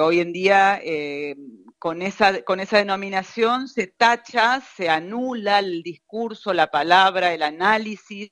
hoy 0.02 0.20
en 0.20 0.34
día, 0.34 0.82
con, 1.80 2.02
esa, 2.02 2.42
con 2.42 2.60
esa 2.60 2.78
denominación 2.80 3.70
se 3.70 3.88
tacha, 3.88 4.60
se 4.60 4.90
anula 4.90 5.60
el 5.60 5.82
discurso, 5.82 6.54
la 6.54 6.68
palabra, 6.68 7.34
el 7.34 7.42
análisis 7.44 8.32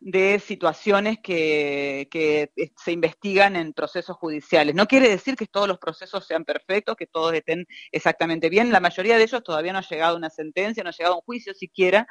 de 0.00 0.38
situaciones 0.40 1.18
que, 1.22 2.08
eh, 2.12 2.72
se 2.76 2.92
investigan 2.92 3.54
en 3.56 3.72
procesos 3.72 4.16
judiciales. 4.16 4.74
No 4.74 4.86
quiere 4.86 5.08
decir 5.08 5.36
que 5.36 5.46
todos 5.46 5.68
los 5.68 5.78
procesos 5.78 6.26
sean 6.26 6.44
perfectos, 6.44 6.96
que 6.96 7.06
todos 7.06 7.34
estén 7.34 7.66
exactamente 7.92 8.48
bien. 8.48 8.72
La 8.72 8.80
mayoría 8.80 9.18
de 9.18 9.24
ellos 9.24 9.42
todavía 9.44 9.72
no 9.72 9.78
ha 9.78 9.88
llegado 9.88 10.14
a 10.14 10.18
una 10.18 10.30
sentencia, 10.30 10.82
no 10.82 10.90
ha 10.90 10.94
llegado 10.94 11.14
a 11.14 11.18
un 11.18 11.24
juicio 11.24 11.54
siquiera. 11.54 12.06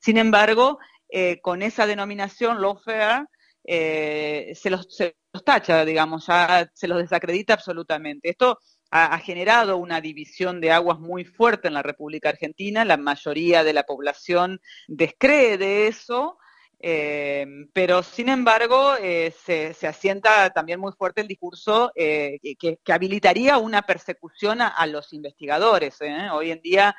Sin 0.00 0.18
embargo, 0.18 0.78
eh, 1.08 1.40
con 1.40 1.62
esa 1.62 1.86
denominación, 1.86 2.60
lawfare, 2.60 3.26
eh, 3.64 4.52
se, 4.54 4.70
los, 4.70 4.86
se 4.94 5.16
los 5.32 5.44
tacha, 5.44 5.84
digamos, 5.84 6.26
se 6.74 6.88
los 6.88 6.98
desacredita 6.98 7.54
absolutamente. 7.54 8.30
Esto 8.30 8.58
ha, 8.90 9.18
generado 9.18 9.76
una 9.76 10.00
división 10.00 10.60
de 10.60 10.72
aguas 10.72 10.98
muy 10.98 11.24
fuerte 11.24 11.68
en 11.68 11.74
la 11.74 11.82
República 11.82 12.30
Argentina. 12.30 12.84
La 12.84 12.96
mayoría 12.96 13.64
de 13.64 13.72
la 13.72 13.84
población 13.84 14.60
descree 14.88 15.58
de 15.58 15.86
eso 15.86 16.38
eh, 16.82 17.46
pero 17.74 18.02
sin 18.02 18.30
embargo, 18.30 18.96
eh, 18.96 19.34
se, 19.44 19.74
asienta 19.86 20.50
también 20.50 20.80
muy 20.80 20.92
fuerte 20.92 21.20
el 21.20 21.28
discurso 21.28 21.92
eh, 21.94 22.38
que, 22.58 22.78
habilitaría 22.90 23.58
una 23.58 23.82
persecución 23.82 24.62
a, 24.62 24.86
los 24.86 25.12
investigadores. 25.12 25.98
Hoy 26.32 26.50
en 26.50 26.62
día, 26.62 26.96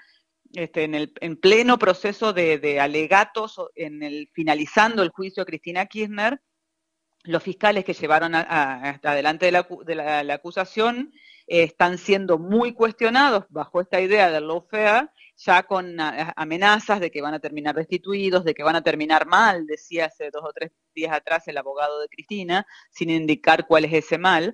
este, 0.54 0.84
en, 0.84 0.94
el, 0.96 1.14
en 1.20 1.36
pleno 1.36 1.80
proceso 1.80 2.32
de, 2.32 2.80
alegatos, 2.80 3.60
en 3.76 4.04
el, 4.04 4.30
finalizando 4.34 5.02
el 5.02 5.10
juicio 5.10 5.42
de 5.42 5.50
Cristina 5.50 5.86
Kirchner, 5.88 6.40
los 7.24 7.44
fiscales 7.44 7.86
que 7.86 7.94
llevaron 7.94 8.36
hasta 8.36 9.12
adelante 9.12 9.46
de 9.46 9.96
la, 9.96 10.34
acusación 10.34 11.14
están 11.48 11.98
siendo 11.98 12.38
muy 12.38 12.74
cuestionados 12.74 13.46
bajo 13.50 13.82
esta 13.82 14.00
idea 14.00 14.32
del 14.32 14.48
lawfare 14.48 15.10
ya 15.38 15.64
con 15.64 15.98
amenazas 16.00 17.00
de 17.00 17.10
que 17.10 17.22
van 17.22 17.34
a 17.34 17.40
terminar 17.40 17.76
destituidos, 17.76 18.44
de 18.44 18.54
que 18.54 18.64
van 18.64 18.76
a 18.76 18.84
terminar 18.84 19.26
mal, 19.26 19.66
decía 19.66 20.06
hace 20.06 20.30
dos 20.30 20.44
o 20.46 20.54
tres 20.54 20.72
días 20.94 21.14
atrás 21.14 21.48
el 21.48 21.58
abogado 21.58 22.00
de 22.00 22.08
Cristina, 22.10 22.66
sin 22.92 23.10
indicar 23.10 23.66
cuál 23.66 23.86
es 23.86 23.94
ese 23.94 24.18
mal. 24.18 24.54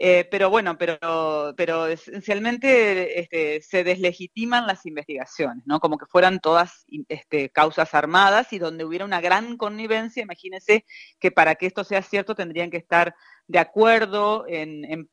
Eh, 0.00 0.28
pero 0.30 0.48
bueno, 0.48 0.78
pero, 0.78 0.96
pero 1.56 1.88
esencialmente 1.88 3.18
este, 3.18 3.60
se 3.62 3.82
deslegitiman 3.82 4.64
las 4.64 4.86
investigaciones, 4.86 5.66
¿no? 5.66 5.80
Como 5.80 5.98
que 5.98 6.06
fueran 6.06 6.38
todas 6.38 6.86
este, 7.08 7.50
causas 7.50 7.92
armadas 7.94 8.52
y 8.52 8.60
donde 8.60 8.84
hubiera 8.84 9.04
una 9.04 9.20
gran 9.20 9.56
connivencia, 9.56 10.22
imagínense 10.22 10.84
que 11.18 11.32
para 11.32 11.56
que 11.56 11.66
esto 11.66 11.82
sea 11.82 12.00
cierto 12.02 12.36
tendrían 12.36 12.70
que 12.70 12.76
estar 12.76 13.12
de 13.48 13.58
acuerdo 13.58 14.44
en, 14.46 15.08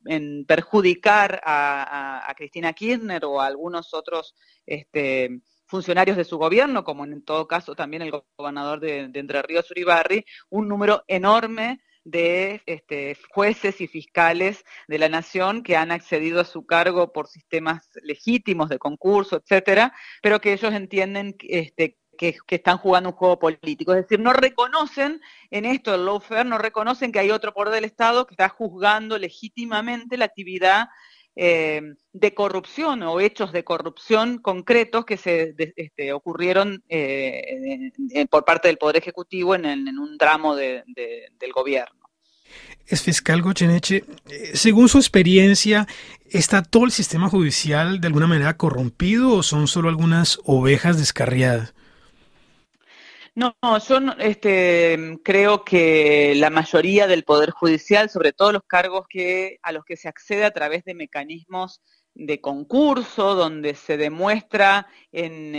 perjudicar 0.46 1.42
a, 1.44 2.32
Cristina 2.38 2.74
Kirchner 2.74 3.26
o 3.26 3.42
a 3.42 3.48
algunos 3.48 3.92
otros 3.92 4.36
este, 4.68 5.42
funcionarios 5.66 6.16
de 6.16 6.26
su 6.26 6.38
gobierno, 6.38 6.84
como 6.84 7.06
en 7.06 7.24
todo 7.24 7.48
caso 7.48 7.74
también 7.74 8.04
el 8.04 8.12
gobernador 8.38 8.80
de, 8.80 9.08
de 9.08 9.20
Entre 9.20 9.42
Ríos 9.42 9.72
Uribarri, 9.72 10.26
un 10.50 10.68
número 10.68 11.04
enorme 11.08 11.80
de 12.06 12.62
este, 12.68 13.18
jueces 13.30 13.82
y 13.82 13.88
fiscales 13.88 14.64
de 14.88 15.00
la 15.00 15.10
nación 15.10 15.64
que 15.64 15.76
han 15.76 15.92
accedido 15.92 16.40
a 16.40 16.46
su 16.46 16.66
cargo 16.66 17.12
por 17.12 17.28
sistemas 17.28 17.90
legítimos 18.04 18.70
de 18.70 18.80
concurso, 18.80 19.38
etcétera, 19.38 19.94
pero 20.22 20.40
que 20.40 20.54
ellos 20.54 20.74
entienden 20.74 21.36
este, 21.42 21.98
que, 22.16 22.38
están 22.48 22.78
jugando 22.78 23.10
un 23.10 23.16
juego 23.16 23.40
político. 23.40 23.94
Es 23.94 24.04
decir, 24.04 24.20
no 24.20 24.34
reconocen 24.34 25.20
en 25.52 25.66
esto 25.66 25.94
el 25.94 26.06
lawfare, 26.06 26.46
no 26.46 26.58
reconocen 26.58 27.12
que 27.12 27.20
hay 27.20 27.32
otro 27.32 27.54
poder 27.54 27.74
del 27.74 27.86
Estado 27.86 28.26
que 28.26 28.34
está 28.34 28.50
juzgando 28.50 29.18
legítimamente 29.18 30.18
la 30.18 30.26
actividad 30.26 30.88
eh, 31.36 31.82
de 32.14 32.34
corrupción 32.34 33.04
o 33.04 33.20
hechos 33.20 33.52
de 33.52 33.66
corrupción 33.66 34.38
concretos 34.38 35.06
que 35.06 35.18
se 35.18 35.54
este, 35.76 36.14
ocurrieron 36.14 36.84
eh, 36.88 37.92
por 38.30 38.46
parte 38.46 38.70
del 38.70 38.78
Poder 38.78 38.98
Ejecutivo 38.98 39.54
en, 39.56 39.66
un 40.00 40.18
tramo 40.18 40.56
del 40.56 40.84
gobierno. 41.54 42.06
Es 42.88 43.02
fiscal 43.02 43.42
Gocheneche, 43.42 44.06
eh, 44.30 44.52
según 44.54 44.88
su 44.88 44.98
experiencia, 44.98 45.88
¿está 46.30 46.62
todo 46.62 46.86
el 46.86 46.92
sistema 46.92 47.30
judicial 47.30 48.00
de 48.00 48.08
alguna 48.08 48.28
manera 48.28 48.58
corrompido 48.58 49.34
o 49.34 49.44
son 49.44 49.68
solo 49.68 49.90
algunas 49.90 50.40
ovejas 50.46 50.98
descarriadas? 50.98 51.74
No, 53.36 53.54
yo 53.86 54.00
este, 54.20 55.20
creo 55.22 55.66
que 55.66 56.36
la 56.38 56.50
mayoría 56.50 57.06
del 57.06 57.26
Poder 57.26 57.52
Judicial, 57.52 58.10
sobre 58.10 58.32
todo 58.32 58.54
los 58.54 58.64
cargos 58.64 59.08
que, 59.10 59.60
a 59.62 59.74
los 59.74 59.84
que 59.84 59.98
se 59.98 60.08
accede 60.08 60.46
a 60.46 60.52
través 60.52 60.86
de 60.86 60.94
mecanismos 60.94 61.82
de 62.14 62.40
concurso, 62.40 63.36
donde 63.36 63.76
se 63.76 63.98
demuestra 63.98 64.88
en, 65.12 65.54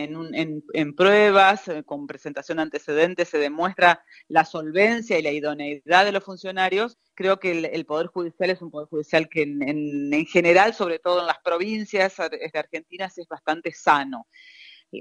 en, 0.72 0.94
pruebas, 0.94 1.68
eh, 1.68 1.84
con 1.84 2.06
presentación 2.06 2.60
antecedente, 2.60 3.26
se 3.26 3.36
demuestra 3.36 4.02
la 4.28 4.46
solvencia 4.46 5.18
y 5.18 5.22
la 5.22 5.32
idoneidad 5.32 6.06
de 6.06 6.12
los 6.12 6.24
funcionarios, 6.24 6.96
creo 7.14 7.38
que 7.38 7.50
el, 7.50 7.84
Poder 7.84 8.06
Judicial 8.06 8.48
es 8.48 8.62
un 8.62 8.70
Poder 8.70 8.88
Judicial 8.88 9.28
que 9.28 9.42
en, 9.42 10.24
general, 10.24 10.72
sobre 10.72 10.98
todo 10.98 11.20
en 11.20 11.26
las 11.26 11.40
provincias 11.44 12.16
de 12.16 12.58
Argentina, 12.58 13.04
es 13.14 13.28
bastante 13.28 13.70
sano 13.72 14.26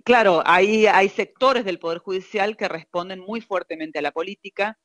claro, 0.03 0.43
hay, 0.45 0.87
hay 0.87 1.09
sectores 1.09 1.65
del 1.65 1.79
Poder 1.79 1.99
Judicial 1.99 2.57
que 2.57 2.67
responden 2.67 3.19
muy 3.19 3.41
fuertemente 3.41 3.99
a 3.99 4.01
la 4.01 4.11
política. 4.11 4.77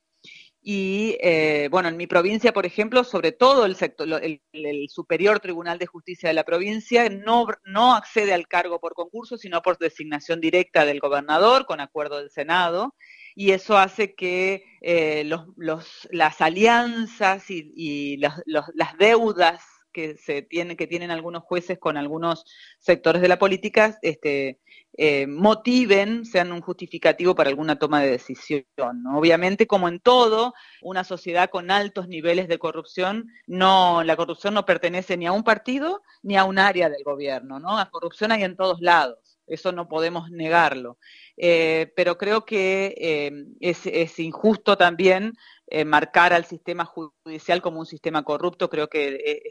Y 0.62 1.16
eh, 1.22 1.68
bueno, 1.70 1.88
en 1.88 1.96
mi 1.96 2.06
provincia, 2.06 2.52
por 2.52 2.66
ejemplo, 2.66 3.02
sobre 3.02 3.32
todo 3.32 3.64
el, 3.64 3.76
sector, 3.76 4.08
el, 4.22 4.88
Superior 4.90 5.40
Tribunal 5.40 5.78
de 5.78 5.86
Justicia 5.86 6.28
de 6.28 6.34
la 6.34 6.44
provincia 6.44 7.08
no, 7.08 7.46
no 7.64 7.94
accede 7.94 8.34
al 8.34 8.46
cargo 8.46 8.78
por 8.78 8.92
concurso, 8.92 9.38
sino 9.38 9.62
por 9.62 9.78
designación 9.78 10.38
directa 10.40 10.84
del 10.84 11.00
gobernador 11.00 11.64
con 11.64 11.80
acuerdo 11.80 12.18
del 12.18 12.30
Senado, 12.30 12.94
y 13.34 13.52
eso 13.52 13.78
hace 13.78 14.14
que 14.14 14.64
eh, 14.82 15.24
los, 15.24 15.46
los, 15.56 16.06
las 16.10 16.42
alianzas 16.42 17.50
y, 17.50 17.72
y 17.74 18.18
las 18.18 18.98
deudas 18.98 19.62
que 19.92 20.16
se 20.16 20.42
tiene, 20.42 20.76
que 20.76 20.87
tienen 20.87 21.11
algunos 21.11 21.42
jueces 21.42 21.79
con 21.79 21.96
algunos 21.96 22.44
sectores 22.79 23.22
de 23.22 23.29
la 23.29 23.38
política, 23.38 23.98
este, 24.03 24.61
eh, 24.96 25.26
motiven, 25.26 26.24
sean 26.24 26.53
un 26.53 26.61
justificativo 26.61 27.35
para 27.35 27.48
alguna 27.48 27.79
toma 27.79 28.03
de 28.03 28.11
decisión. 28.11 28.66
Obviamente, 29.14 29.66
como 29.66 29.88
en 29.88 30.00
todo, 30.00 30.53
una 30.83 31.05
sociedad 31.05 31.48
con 31.48 31.70
altos 31.70 32.09
niveles 32.09 32.48
de 32.48 32.59
corrupción, 32.59 33.29
no, 33.46 34.03
la 34.03 34.16
corrupción 34.16 34.55
no 34.55 34.66
pertenece 34.66 35.16
ni 35.16 35.26
a 35.26 35.33
un 35.33 35.44
partido 35.44 36.03
ni 36.22 36.37
a 36.37 36.44
un 36.44 36.59
área 36.59 36.88
del 36.88 37.05
gobierno, 37.05 37.61
¿no? 37.61 37.76
La 37.76 37.88
corrupción 37.88 38.33
hay 38.33 38.42
en 38.42 38.57
todos 38.57 38.81
lados, 38.81 39.18
eso 39.50 39.72
no 39.72 39.88
podemos 39.88 40.30
negarlo. 40.30 40.98
Eh, 41.36 41.92
pero 41.96 42.16
creo 42.16 42.44
que 42.44 42.94
eh, 42.96 43.32
es, 43.60 44.18
injusto 44.18 44.78
también 44.78 45.32
eh, 45.66 45.84
marcar 45.84 46.32
al 46.32 46.44
sistema 46.44 46.84
judicial 46.84 47.60
como 47.60 47.80
un 47.80 47.86
sistema 47.86 48.22
corrupto, 48.22 48.70
creo 48.70 48.88
que 48.88 49.42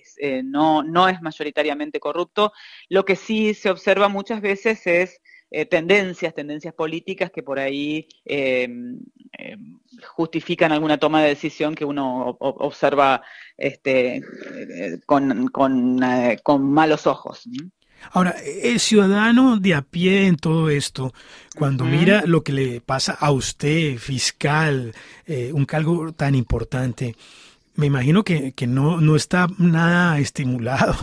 no, 0.44 0.84
no 0.84 1.10
es 1.10 1.22
mayoritariamente 1.22 2.00
corrupto. 2.00 2.54
Lo 2.88 3.04
que 3.04 3.16
sí 3.16 3.54
se 3.54 3.70
observa 3.70 4.08
muchas 4.08 4.42
veces 4.42 4.88
es 4.88 5.22
tendencias, 5.70 6.36
tendencias 6.36 6.76
políticas 6.76 7.32
que 7.32 7.42
por 7.42 7.58
ahí 7.58 8.08
em, 8.24 9.00
em, 9.32 9.80
justifican 10.16 10.72
alguna 10.72 11.00
toma 11.00 11.24
de 11.24 11.30
decisión 11.30 11.74
que 11.74 11.86
uno 11.86 12.38
observa 12.40 13.24
este, 13.58 14.22
con, 15.08 15.48
con, 15.48 16.00
con 16.44 16.72
malos 16.72 17.08
ojos. 17.08 17.50
Ahora, 18.12 18.36
el 18.64 18.80
ciudadano 18.80 19.58
de 19.58 19.76
a 19.76 19.82
pie 19.82 20.28
en 20.28 20.38
todo 20.38 20.70
esto, 20.70 21.14
cuando 21.56 21.86
mira 21.86 22.24
lo 22.26 22.44
que 22.44 22.54
le 22.54 22.82
pasa 22.82 23.14
a 23.14 23.32
usted, 23.32 23.98
fiscal, 23.98 24.94
eh, 25.26 25.52
un 25.54 25.66
cargo 25.66 26.12
tan 26.14 26.36
importante, 26.36 27.16
me 27.80 27.86
imagino 27.86 28.24
que, 28.24 28.52
que 28.52 28.68
no, 28.68 29.00
no, 29.00 29.16
está 29.16 29.48
nada 29.58 30.20
estimulado 30.20 30.96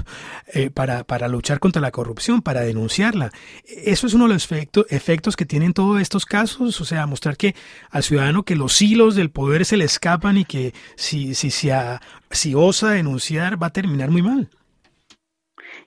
eh, 0.52 0.68
para, 0.70 1.04
para, 1.04 1.26
luchar 1.26 1.58
contra 1.58 1.80
la 1.80 1.90
corrupción, 1.90 2.42
para 2.42 2.60
denunciarla. 2.60 3.32
Eso 3.64 4.06
es 4.06 4.14
uno 4.14 4.28
de 4.28 4.34
los 4.34 4.48
efectos 4.90 5.36
que 5.36 5.46
tienen 5.46 5.72
todos 5.72 6.00
estos 6.00 6.26
casos, 6.26 6.80
o 6.80 6.84
sea, 6.84 7.06
mostrar 7.06 7.36
que 7.36 7.54
al 7.90 8.02
ciudadano 8.02 8.42
que 8.42 8.56
los 8.56 8.80
hilos 8.82 9.14
del 9.14 9.30
poder 9.30 9.64
se 9.64 9.78
le 9.78 9.86
escapan 9.86 10.36
y 10.36 10.44
que 10.44 10.74
si, 10.96 11.34
si, 11.34 11.50
si, 11.50 11.70
si 12.30 12.54
osa 12.54 12.90
denunciar 12.90 13.60
va 13.60 13.68
a 13.68 13.72
terminar 13.72 14.10
muy 14.10 14.22
mal. 14.22 14.50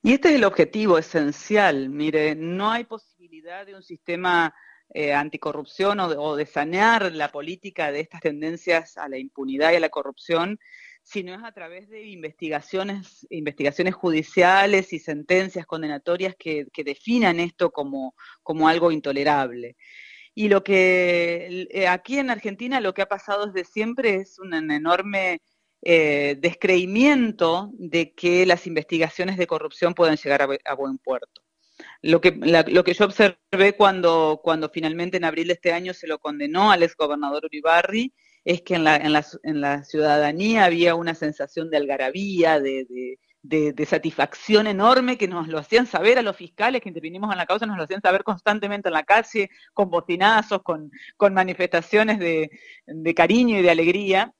Y 0.01 0.13
este 0.13 0.29
es 0.29 0.35
el 0.35 0.45
objetivo 0.45 0.97
esencial. 0.97 1.89
Mire, 1.89 2.35
no 2.35 2.71
hay 2.71 2.85
posibilidad 2.85 3.65
de 3.65 3.75
un 3.75 3.83
sistema 3.83 4.55
eh, 4.93 5.13
anticorrupción 5.13 5.99
o 5.99 6.35
de, 6.35 6.45
sanear 6.45 7.11
la 7.13 7.31
política 7.31 7.91
de 7.91 7.99
estas 7.99 8.21
tendencias 8.21 8.97
a 8.97 9.09
la 9.09 9.17
impunidad 9.17 9.73
y 9.73 9.75
a 9.75 9.79
la 9.79 9.89
corrupción 9.89 10.59
si 11.03 11.23
no 11.23 11.33
es 11.33 11.43
a 11.43 11.51
través 11.51 11.89
de 11.89 12.03
investigaciones, 12.07 13.25
investigaciones 13.29 13.95
judiciales 13.95 14.93
y 14.93 14.99
sentencias 14.99 15.65
condenatorias 15.65 16.35
que, 16.37 16.67
definan 16.85 17.39
esto 17.39 17.71
como, 17.71 18.15
como 18.43 18.67
algo 18.67 18.91
intolerable. 18.91 19.75
Y 20.35 20.49
lo 20.49 20.63
que 20.63 21.67
eh, 21.71 21.87
aquí 21.87 22.19
en 22.19 22.29
Argentina 22.29 22.79
lo 22.79 22.93
que 22.93 23.01
ha 23.01 23.07
pasado 23.07 23.47
desde 23.47 23.69
siempre 23.69 24.15
es 24.15 24.39
un 24.39 24.53
enorme 24.53 25.41
eh, 25.81 26.37
descreimiento 26.39 27.71
de 27.73 28.13
que 28.13 28.45
las 28.45 28.67
investigaciones 28.67 29.37
de 29.37 29.47
corrupción 29.47 29.93
puedan 29.93 30.17
llegar 30.17 30.41
a, 30.41 30.73
buen 30.75 30.97
puerto. 30.97 31.41
Lo 32.01 32.19
que, 32.19 32.31
lo 32.31 32.83
que 32.83 32.93
yo 32.93 33.05
observé 33.05 33.75
cuando, 33.77 34.41
cuando 34.43 34.69
finalmente 34.69 35.17
en 35.17 35.23
abril 35.23 35.47
de 35.47 35.53
este 35.53 35.71
año 35.71 35.93
se 35.93 36.07
lo 36.07 36.19
condenó 36.19 36.71
al 36.71 36.83
exgobernador 36.83 37.45
Uribarri 37.45 38.13
es 38.43 38.61
que 38.61 38.75
en 38.75 38.83
la, 38.83 38.97
en 38.97 39.13
la, 39.13 39.25
en 39.43 39.61
la 39.61 39.83
ciudadanía 39.83 40.65
había 40.65 40.95
una 40.95 41.15
sensación 41.15 41.69
de 41.69 41.77
algarabía, 41.77 42.59
de, 42.59 42.85
de, 43.41 43.85
satisfacción 43.85 44.67
enorme 44.67 45.17
que 45.17 45.27
nos 45.27 45.47
lo 45.47 45.59
hacían 45.59 45.87
saber 45.87 46.19
a 46.19 46.21
los 46.21 46.35
fiscales 46.35 46.81
que 46.81 46.89
intervinimos 46.89 47.31
en 47.31 47.37
la 47.37 47.45
causa, 47.45 47.65
nos 47.65 47.77
lo 47.77 47.83
hacían 47.83 48.01
saber 48.01 48.23
constantemente 48.23 48.89
en 48.89 48.93
la 48.93 49.03
calle, 49.03 49.49
con 49.73 49.89
bocinazos, 49.89 50.61
con, 50.61 50.91
con 51.15 51.33
manifestaciones 51.33 52.19
de, 52.19 52.49
de 52.85 53.13
cariño 53.13 53.57
y 53.57 53.61
de 53.61 53.71
alegría. 53.71 54.33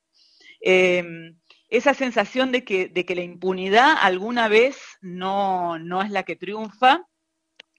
Em, 0.62 1.38
esa 1.70 1.94
sensación 1.94 2.52
de 2.52 2.64
que, 2.64 2.88
de 2.88 3.06
que 3.06 3.16
la 3.16 3.22
impunidad 3.24 3.96
alguna 4.02 4.48
vez 4.48 4.78
no, 5.02 5.78
no 5.80 6.02
es 6.02 6.12
la 6.12 6.24
que 6.24 6.36
triunfa, 6.36 7.06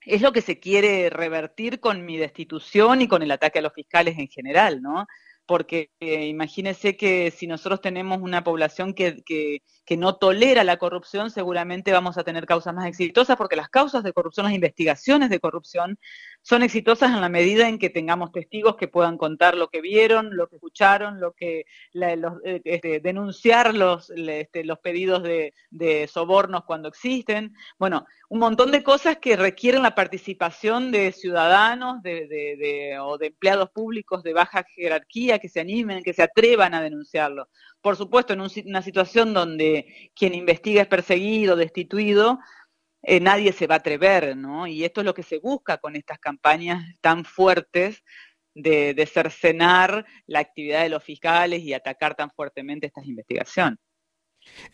es 0.06 0.22
lo 0.22 0.32
que 0.32 0.42
se 0.42 0.60
quiere 0.60 1.10
revertir 1.10 1.80
con 1.80 2.04
mi 2.04 2.16
destitución 2.16 3.02
y 3.02 3.08
con 3.08 3.22
el 3.22 3.30
ataque 3.30 3.58
a 3.58 3.62
los 3.62 3.74
fiscales 3.74 4.18
en 4.18 4.28
general, 4.28 4.80
¿no? 4.80 5.06
Porque 5.50 5.90
eh, 5.98 6.26
imagínese 6.28 6.96
que 6.96 7.32
si 7.32 7.48
nosotros 7.48 7.80
tenemos 7.80 8.20
una 8.22 8.44
población 8.44 8.94
que, 8.94 9.24
que, 9.24 9.62
no 9.96 10.14
tolera 10.14 10.62
la 10.62 10.76
corrupción, 10.76 11.32
seguramente 11.32 11.90
vamos 11.90 12.16
a 12.16 12.22
tener 12.22 12.46
causas 12.46 12.72
más 12.72 12.86
exitosas, 12.86 13.36
porque 13.36 13.56
las 13.56 13.68
causas 13.68 14.04
de 14.04 14.12
corrupción, 14.12 14.44
las 14.44 14.54
investigaciones 14.54 15.28
de 15.28 15.40
corrupción, 15.40 15.98
son 16.42 16.62
exitosas 16.62 17.10
en 17.10 17.20
la 17.20 17.28
medida 17.28 17.68
en 17.68 17.80
que 17.80 17.90
tengamos 17.90 18.30
testigos 18.30 18.76
que 18.76 18.86
puedan 18.86 19.18
contar 19.18 19.56
lo 19.56 19.68
que 19.68 19.80
vieron, 19.80 20.36
lo 20.36 20.46
que 20.46 20.54
escucharon, 20.54 21.18
lo 21.18 21.32
que 21.32 21.64
eh, 21.94 22.60
este, 22.64 23.00
denunciar 23.00 23.74
los, 23.74 24.10
este, 24.10 24.62
los 24.64 24.78
pedidos 24.78 25.24
de, 25.24 25.52
sobornos 26.06 26.62
cuando 26.64 26.88
existen. 26.88 27.54
Bueno, 27.76 28.06
un 28.28 28.38
montón 28.38 28.70
de 28.70 28.84
cosas 28.84 29.18
que 29.18 29.34
requieren 29.34 29.82
la 29.82 29.96
participación 29.96 30.92
de 30.92 31.10
ciudadanos 31.10 32.00
de, 32.04 32.96
o 33.02 33.18
de 33.18 33.26
empleados 33.26 33.70
públicos 33.70 34.22
de 34.22 34.32
baja 34.32 34.64
jerarquía 34.76 35.39
que 35.40 35.48
se 35.48 35.60
animen, 35.60 36.02
que 36.02 36.12
se 36.12 36.22
atrevan 36.22 36.74
a 36.74 36.82
denunciarlo. 36.82 37.48
Por 37.80 37.96
supuesto, 37.96 38.32
en 38.32 38.40
una 38.66 38.82
situación 38.82 39.34
donde 39.34 40.10
quien 40.14 40.34
investiga 40.34 40.82
es 40.82 40.88
perseguido, 40.88 41.56
destituido, 41.56 42.38
eh, 43.02 43.20
nadie 43.20 43.52
se 43.52 43.66
va 43.66 43.76
a 43.76 43.78
atrever, 43.78 44.36
¿no? 44.36 44.66
Y 44.66 44.84
esto 44.84 45.00
es 45.00 45.06
lo 45.06 45.14
que 45.14 45.22
se 45.22 45.38
busca 45.38 45.78
con 45.78 45.96
estas 45.96 46.18
campañas 46.18 46.84
tan 47.00 47.24
fuertes 47.24 48.02
de, 48.54 49.06
cercenar 49.06 50.04
la 50.26 50.40
actividad 50.40 50.82
de 50.82 50.90
los 50.90 51.02
fiscales 51.02 51.62
y 51.62 51.72
atacar 51.72 52.14
tan 52.14 52.30
fuertemente 52.30 52.86
estas 52.86 53.06
investigaciones. 53.06 53.78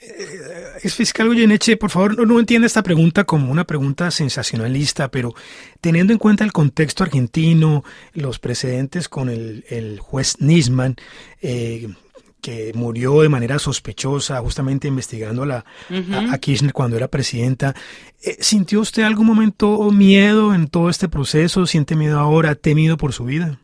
Eh, 0.00 0.78
es 0.82 0.94
fiscal 0.94 1.28
Goyeneche, 1.28 1.76
por 1.76 1.90
favor, 1.90 2.16
no, 2.16 2.26
no 2.26 2.38
entienda 2.38 2.66
esta 2.66 2.82
pregunta 2.82 3.24
como 3.24 3.50
una 3.50 3.64
pregunta 3.64 4.10
sensacionalista, 4.10 5.10
pero 5.10 5.34
teniendo 5.80 6.12
en 6.12 6.18
cuenta 6.18 6.44
el 6.44 6.52
contexto 6.52 7.02
argentino, 7.02 7.84
los 8.12 8.38
precedentes 8.38 9.08
con 9.08 9.28
el, 9.28 9.64
el 9.68 9.98
juez 10.00 10.40
Nisman, 10.40 10.96
eh, 11.40 11.88
que 12.40 12.72
murió 12.74 13.22
de 13.22 13.28
manera 13.28 13.58
sospechosa, 13.58 14.40
justamente 14.40 14.86
investigando 14.86 15.42
a, 15.44 15.64
a, 16.30 16.38
Kirchner 16.38 16.72
cuando 16.72 16.96
era 16.96 17.08
presidenta. 17.08 17.74
Eh, 18.22 18.36
¿Sintió 18.38 18.80
usted 18.80 19.02
algún 19.02 19.26
momento 19.26 19.90
miedo 19.90 20.54
en 20.54 20.68
todo 20.68 20.88
este 20.88 21.08
proceso? 21.08 21.66
¿Siente 21.66 21.96
miedo 21.96 22.20
ahora? 22.20 22.54
¿Temido 22.54 22.96
por 22.98 23.12
su 23.12 23.24
vida? 23.24 23.58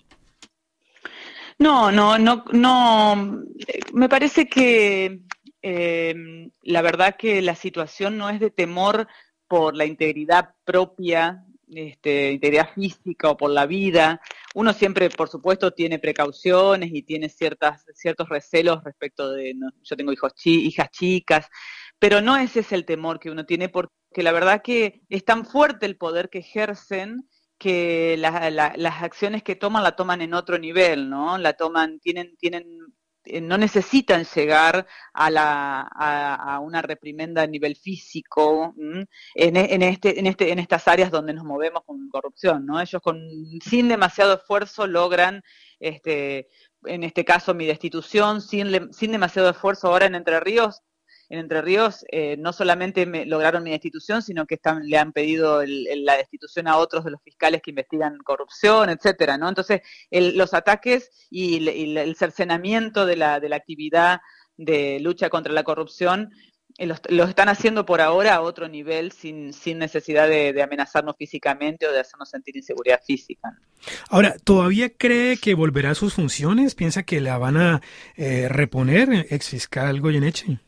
No, 1.60 1.92
no, 1.92 2.18
no, 2.18 2.44
no. 2.52 3.44
Me 3.92 4.08
parece 4.08 4.48
que 4.48 5.20
eh, 5.62 6.50
la 6.62 6.82
verdad 6.82 7.16
que 7.16 7.40
la 7.42 7.54
situación 7.54 8.18
no 8.18 8.28
es 8.28 8.40
de 8.40 8.50
temor 8.50 9.08
por 9.48 9.76
la 9.76 9.84
integridad 9.84 10.54
propia, 10.64 11.44
este, 11.68 12.32
integridad 12.32 12.70
física 12.74 13.30
o 13.30 13.36
por 13.36 13.50
la 13.50 13.66
vida, 13.66 14.20
uno 14.54 14.72
siempre, 14.72 15.08
por 15.08 15.28
supuesto, 15.28 15.70
tiene 15.72 15.98
precauciones 15.98 16.90
y 16.92 17.02
tiene 17.02 17.28
ciertas, 17.28 17.84
ciertos 17.94 18.28
recelos 18.28 18.82
respecto 18.84 19.30
de, 19.30 19.54
yo 19.82 19.96
tengo 19.96 20.12
hijos 20.12 20.32
hijas 20.44 20.90
chicas, 20.90 21.48
pero 21.98 22.20
no 22.20 22.36
ese 22.36 22.60
es 22.60 22.72
el 22.72 22.84
temor 22.84 23.20
que 23.20 23.30
uno 23.30 23.46
tiene 23.46 23.68
porque 23.68 23.90
la 24.16 24.32
verdad 24.32 24.62
que 24.62 25.02
es 25.08 25.24
tan 25.24 25.46
fuerte 25.46 25.86
el 25.86 25.96
poder 25.96 26.28
que 26.28 26.38
ejercen 26.38 27.28
que 27.58 28.16
las 28.18 29.02
acciones 29.02 29.42
que 29.44 29.54
toman 29.54 29.84
la 29.84 29.94
toman 29.94 30.20
en 30.20 30.34
otro 30.34 30.58
nivel, 30.58 31.08
¿no? 31.08 31.38
La 31.38 31.52
toman, 31.52 32.00
tienen, 32.00 32.36
tienen 32.36 32.66
no 33.40 33.58
necesitan 33.58 34.24
llegar 34.24 34.86
a, 35.12 35.30
la, 35.30 35.80
a, 35.80 36.58
una 36.60 36.82
reprimenda 36.82 37.42
a 37.42 37.46
nivel 37.46 37.76
físico 37.76 38.74
en, 39.34 39.56
en, 39.56 39.82
este, 39.82 40.18
en, 40.18 40.26
este, 40.26 40.52
en 40.52 40.58
estas 40.58 40.88
áreas 40.88 41.10
donde 41.10 41.32
nos 41.32 41.44
movemos 41.44 41.84
con 41.84 42.08
corrupción. 42.08 42.66
¿no? 42.66 42.80
Ellos 42.80 43.00
con, 43.02 43.20
sin 43.64 43.88
demasiado 43.88 44.34
esfuerzo 44.34 44.86
logran, 44.86 45.42
este, 45.78 46.48
en 46.84 47.04
este 47.04 47.24
caso 47.24 47.54
mi 47.54 47.66
destitución, 47.66 48.40
sin, 48.40 48.92
sin 48.92 49.12
demasiado 49.12 49.50
esfuerzo 49.50 49.88
ahora 49.88 50.06
en 50.06 50.14
Entre 50.14 50.40
Ríos, 50.40 50.82
en 51.32 51.38
Entre 51.38 51.62
Ríos 51.62 52.04
eh, 52.12 52.36
no 52.38 52.52
solamente 52.52 53.06
lograron 53.24 53.62
mi 53.62 53.70
destitución, 53.70 54.20
sino 54.22 54.44
que 54.44 54.56
están, 54.56 54.86
le 54.86 54.98
han 54.98 55.12
pedido 55.12 55.62
la 55.64 56.18
destitución 56.18 56.68
a 56.68 56.76
otros 56.76 57.06
de 57.06 57.10
los 57.10 57.22
fiscales 57.22 57.62
que 57.62 57.70
investigan 57.70 58.18
corrupción, 58.18 58.90
etcétera, 58.90 59.38
¿no? 59.38 59.48
Entonces, 59.48 59.80
los 60.10 60.52
ataques 60.52 61.10
y, 61.30 61.66
el 61.66 62.14
cercenamiento 62.16 63.06
de 63.06 63.16
la, 63.16 63.40
de 63.40 63.48
la 63.48 63.56
actividad 63.56 64.20
de 64.58 65.00
lucha 65.00 65.30
contra 65.30 65.54
la 65.54 65.64
corrupción 65.64 66.32
eh, 66.76 66.86
los, 66.86 67.28
están 67.30 67.48
haciendo 67.48 67.86
por 67.86 68.02
ahora 68.02 68.34
a 68.34 68.40
otro 68.42 68.68
nivel 68.68 69.12
sin, 69.12 69.52
necesidad 69.78 70.28
de, 70.28 70.62
amenazarnos 70.62 71.16
físicamente 71.16 71.86
o 71.86 71.92
de 71.92 72.00
hacernos 72.00 72.28
sentir 72.28 72.58
inseguridad 72.58 73.00
física. 73.06 73.58
Ahora, 74.10 74.36
¿todavía 74.44 74.90
cree 74.90 75.38
que 75.38 75.54
volverá 75.54 75.92
a 75.92 75.94
sus 75.94 76.12
funciones? 76.12 76.74
¿Piensa 76.74 77.04
que 77.04 77.22
la 77.22 77.38
van 77.38 77.56
a 77.56 77.80
eh, 78.16 78.48
reponer, 78.50 79.26
ex 79.30 79.48
fiscal 79.48 79.98
Goyeneche? 80.02 80.58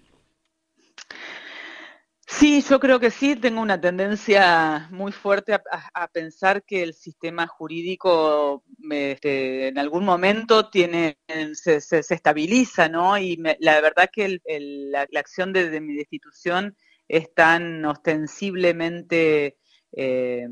Sí, 2.39 2.63
yo 2.69 2.81
creo 2.81 2.99
que 2.99 3.11
sí, 3.13 3.37
tengo 3.37 3.61
una 3.61 3.81
tendencia 3.81 4.89
muy 4.91 5.13
fuerte 5.13 5.55
a, 5.55 6.09
pensar 6.09 6.65
que 6.65 6.83
el 6.83 6.93
sistema 6.95 7.47
jurídico 7.47 8.65
este, 8.91 9.69
en 9.69 9.79
algún 9.79 10.05
momento 10.05 10.69
tiene, 10.69 11.19
se, 11.53 11.79
estabiliza, 11.79 12.89
¿no? 12.89 13.17
Y 13.19 13.41
la 13.61 13.81
verdad 13.81 14.11
que 14.13 14.41
la, 14.47 15.07
acción 15.17 15.53
de, 15.53 15.81
mi 15.81 15.95
destitución 15.95 16.77
es 17.09 17.33
tan 17.35 17.85
ostensiblemente 17.85 19.57
eh, 19.93 20.49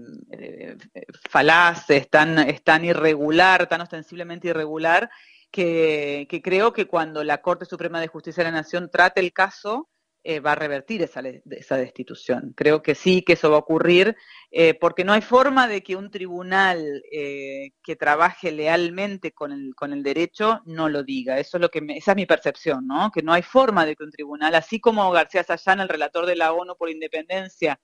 falaz, 1.31 1.91
es 1.91 2.09
tan, 2.11 2.85
irregular, 2.85 3.69
tan 3.69 3.81
ostensiblemente 3.81 4.49
irregular, 4.49 5.11
que 5.51 6.41
creo 6.45 6.73
que 6.73 6.87
cuando 6.87 7.25
la 7.25 7.43
Corte 7.43 7.65
Suprema 7.65 8.01
de 8.01 8.09
Justicia 8.09 8.45
de 8.45 8.51
la 8.51 8.59
Nación 8.59 8.89
trate 8.91 9.21
el 9.21 9.33
caso, 9.33 9.89
eh, 10.25 10.39
va 10.39 10.53
a 10.53 10.55
revertir 10.55 11.03
esa, 11.03 11.21
esa, 11.51 11.77
destitución. 11.77 12.53
Creo 12.57 12.81
que 12.81 12.95
sí, 12.95 13.23
que 13.23 13.33
eso 13.33 13.51
va 13.51 13.57
a 13.57 13.61
ocurrir, 13.61 14.17
eh, 14.53 14.75
porque 14.75 15.03
no 15.03 15.13
hay 15.13 15.21
forma 15.21 15.67
de 15.67 15.83
que 15.83 15.97
un 15.97 16.13
tribunal 16.13 17.03
eh, 17.11 17.73
que 17.83 17.97
trabaje 17.97 18.53
lealmente 18.53 19.33
con 19.33 19.51
el, 19.51 19.75
con 19.75 19.93
el 19.93 20.05
derecho 20.05 20.61
no 20.65 20.89
lo 20.89 21.03
diga. 21.03 21.41
Eso 21.41 21.57
es 21.57 21.61
lo 21.61 21.71
que 21.71 21.85
esa 21.97 22.13
es 22.13 22.17
mi 22.17 22.27
percepción, 22.27 22.87
¿no? 22.87 23.11
Que 23.11 23.23
no 23.23 23.33
hay 23.33 23.43
forma 23.43 23.85
de 23.85 23.97
que 23.97 24.05
un 24.05 24.13
tribunal, 24.13 24.55
así 24.55 24.79
como 24.79 25.11
García 25.11 25.43
Sayán, 25.43 25.81
el 25.81 25.89
relator 25.89 26.25
de 26.27 26.37
la 26.37 26.53
ONU 26.53 26.77
por 26.77 26.89
Independencia, 26.89 27.81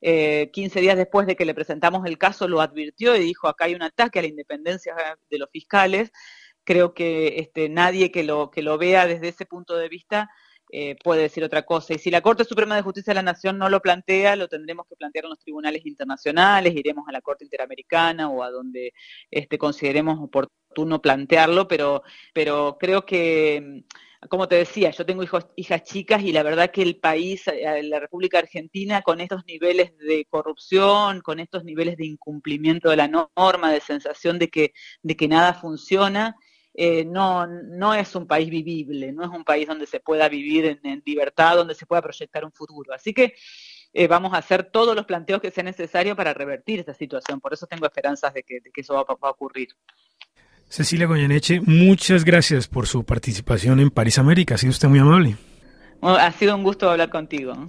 15 0.00 0.80
días 0.80 0.96
después 0.96 1.26
de 1.26 1.36
que 1.36 1.44
le 1.44 1.54
presentamos 1.54 2.06
el 2.06 2.18
caso, 2.18 2.46
lo 2.46 2.60
advirtió 2.60 3.16
y 3.16 3.20
dijo, 3.20 3.48
acá 3.48 3.64
hay 3.64 3.74
un 3.74 3.82
ataque 3.82 4.20
a 4.20 4.22
la 4.22 4.28
independencia 4.28 4.94
de 5.28 5.38
los 5.38 5.50
fiscales. 5.50 6.12
Creo 6.64 6.94
que 6.94 7.40
este, 7.40 7.68
nadie 7.68 8.12
que 8.12 8.22
lo, 8.22 8.50
que 8.50 8.62
lo 8.62 8.78
vea 8.78 9.06
desde 9.06 9.28
ese 9.28 9.44
punto 9.44 9.76
de 9.76 9.88
vista 9.88 10.30
eh, 10.72 10.96
puede 11.02 11.22
decir 11.22 11.42
otra 11.42 11.62
cosa. 11.62 11.94
Y 11.94 11.98
si 11.98 12.10
la 12.10 12.20
Corte 12.20 12.44
Suprema 12.44 12.76
de 12.76 12.82
Justicia 12.82 13.10
de 13.10 13.16
la 13.16 13.22
Nación 13.22 13.58
no 13.58 13.68
lo 13.68 13.80
plantea, 13.80 14.36
lo 14.36 14.48
tendremos 14.48 14.86
que 14.86 14.96
plantear 14.96 15.24
en 15.24 15.30
los 15.30 15.40
tribunales 15.40 15.84
internacionales, 15.84 16.74
iremos 16.76 17.08
a 17.08 17.12
la 17.12 17.20
Corte 17.20 17.44
Interamericana 17.44 18.30
o 18.30 18.42
a 18.42 18.50
donde 18.50 18.92
este, 19.30 19.58
consideremos 19.58 20.18
oportuno 20.20 21.02
plantearlo, 21.02 21.66
pero, 21.66 22.02
pero 22.32 22.76
creo 22.78 23.04
que, 23.04 23.84
como 24.28 24.46
te 24.46 24.56
decía, 24.56 24.90
yo 24.90 25.04
tengo 25.04 25.22
hijos, 25.22 25.48
hijas 25.56 25.82
chicas 25.82 26.22
y 26.22 26.32
la 26.32 26.42
verdad 26.42 26.70
que 26.70 26.82
el 26.82 26.96
país, 26.96 27.48
eh, 27.48 27.82
la 27.82 27.98
República 27.98 28.38
Argentina, 28.38 29.02
con 29.02 29.20
estos 29.20 29.44
niveles 29.46 29.96
de 29.98 30.26
corrupción, 30.28 31.20
con 31.22 31.40
estos 31.40 31.64
niveles 31.64 31.96
de 31.96 32.06
incumplimiento 32.06 32.90
de 32.90 32.96
la 32.96 33.08
norma, 33.08 33.72
de 33.72 33.80
sensación 33.80 34.38
de 34.38 34.48
que, 34.48 34.72
de 35.02 35.16
que 35.16 35.26
nada 35.26 35.54
funciona, 35.54 36.36
eh, 36.82 37.04
no, 37.04 37.46
no 37.46 37.92
es 37.92 38.14
un 38.14 38.26
país 38.26 38.48
vivible, 38.48 39.12
no 39.12 39.22
es 39.22 39.28
un 39.28 39.44
país 39.44 39.68
donde 39.68 39.84
se 39.84 40.00
pueda 40.00 40.30
vivir 40.30 40.78
en, 40.82 41.02
libertad, 41.04 41.56
donde 41.56 41.74
se 41.74 41.84
pueda 41.84 42.00
proyectar 42.00 42.42
un 42.42 42.52
futuro. 42.52 42.94
Así 42.94 43.12
que 43.12 43.34
eh, 43.92 44.06
vamos 44.06 44.32
a 44.32 44.38
hacer 44.38 44.64
todos 44.64 44.96
los 44.96 45.04
planteos 45.04 45.42
que 45.42 45.50
sea 45.50 45.62
necesario 45.62 46.16
para 46.16 46.32
revertir 46.32 46.80
esta 46.80 46.94
situación. 46.94 47.38
Por 47.38 47.52
eso 47.52 47.66
tengo 47.66 47.84
esperanzas 47.84 48.32
de 48.32 48.44
que, 48.44 48.62
eso 48.74 48.94
va, 48.94 49.04
a 49.06 49.30
ocurrir. 49.30 49.68
Cecilia 50.70 51.06
Goyeneche, 51.06 51.60
muchas 51.60 52.24
gracias 52.24 52.66
por 52.66 52.86
su 52.86 53.04
participación 53.04 53.78
en 53.78 53.90
París 53.90 54.18
América. 54.18 54.54
Ha 54.54 54.58
sido 54.58 54.70
usted 54.70 54.88
muy 54.88 55.00
amable. 55.00 55.36
ha 56.00 56.32
sido 56.32 56.56
un 56.56 56.62
gusto 56.62 56.88
hablar 56.88 57.10
contigo. 57.10 57.68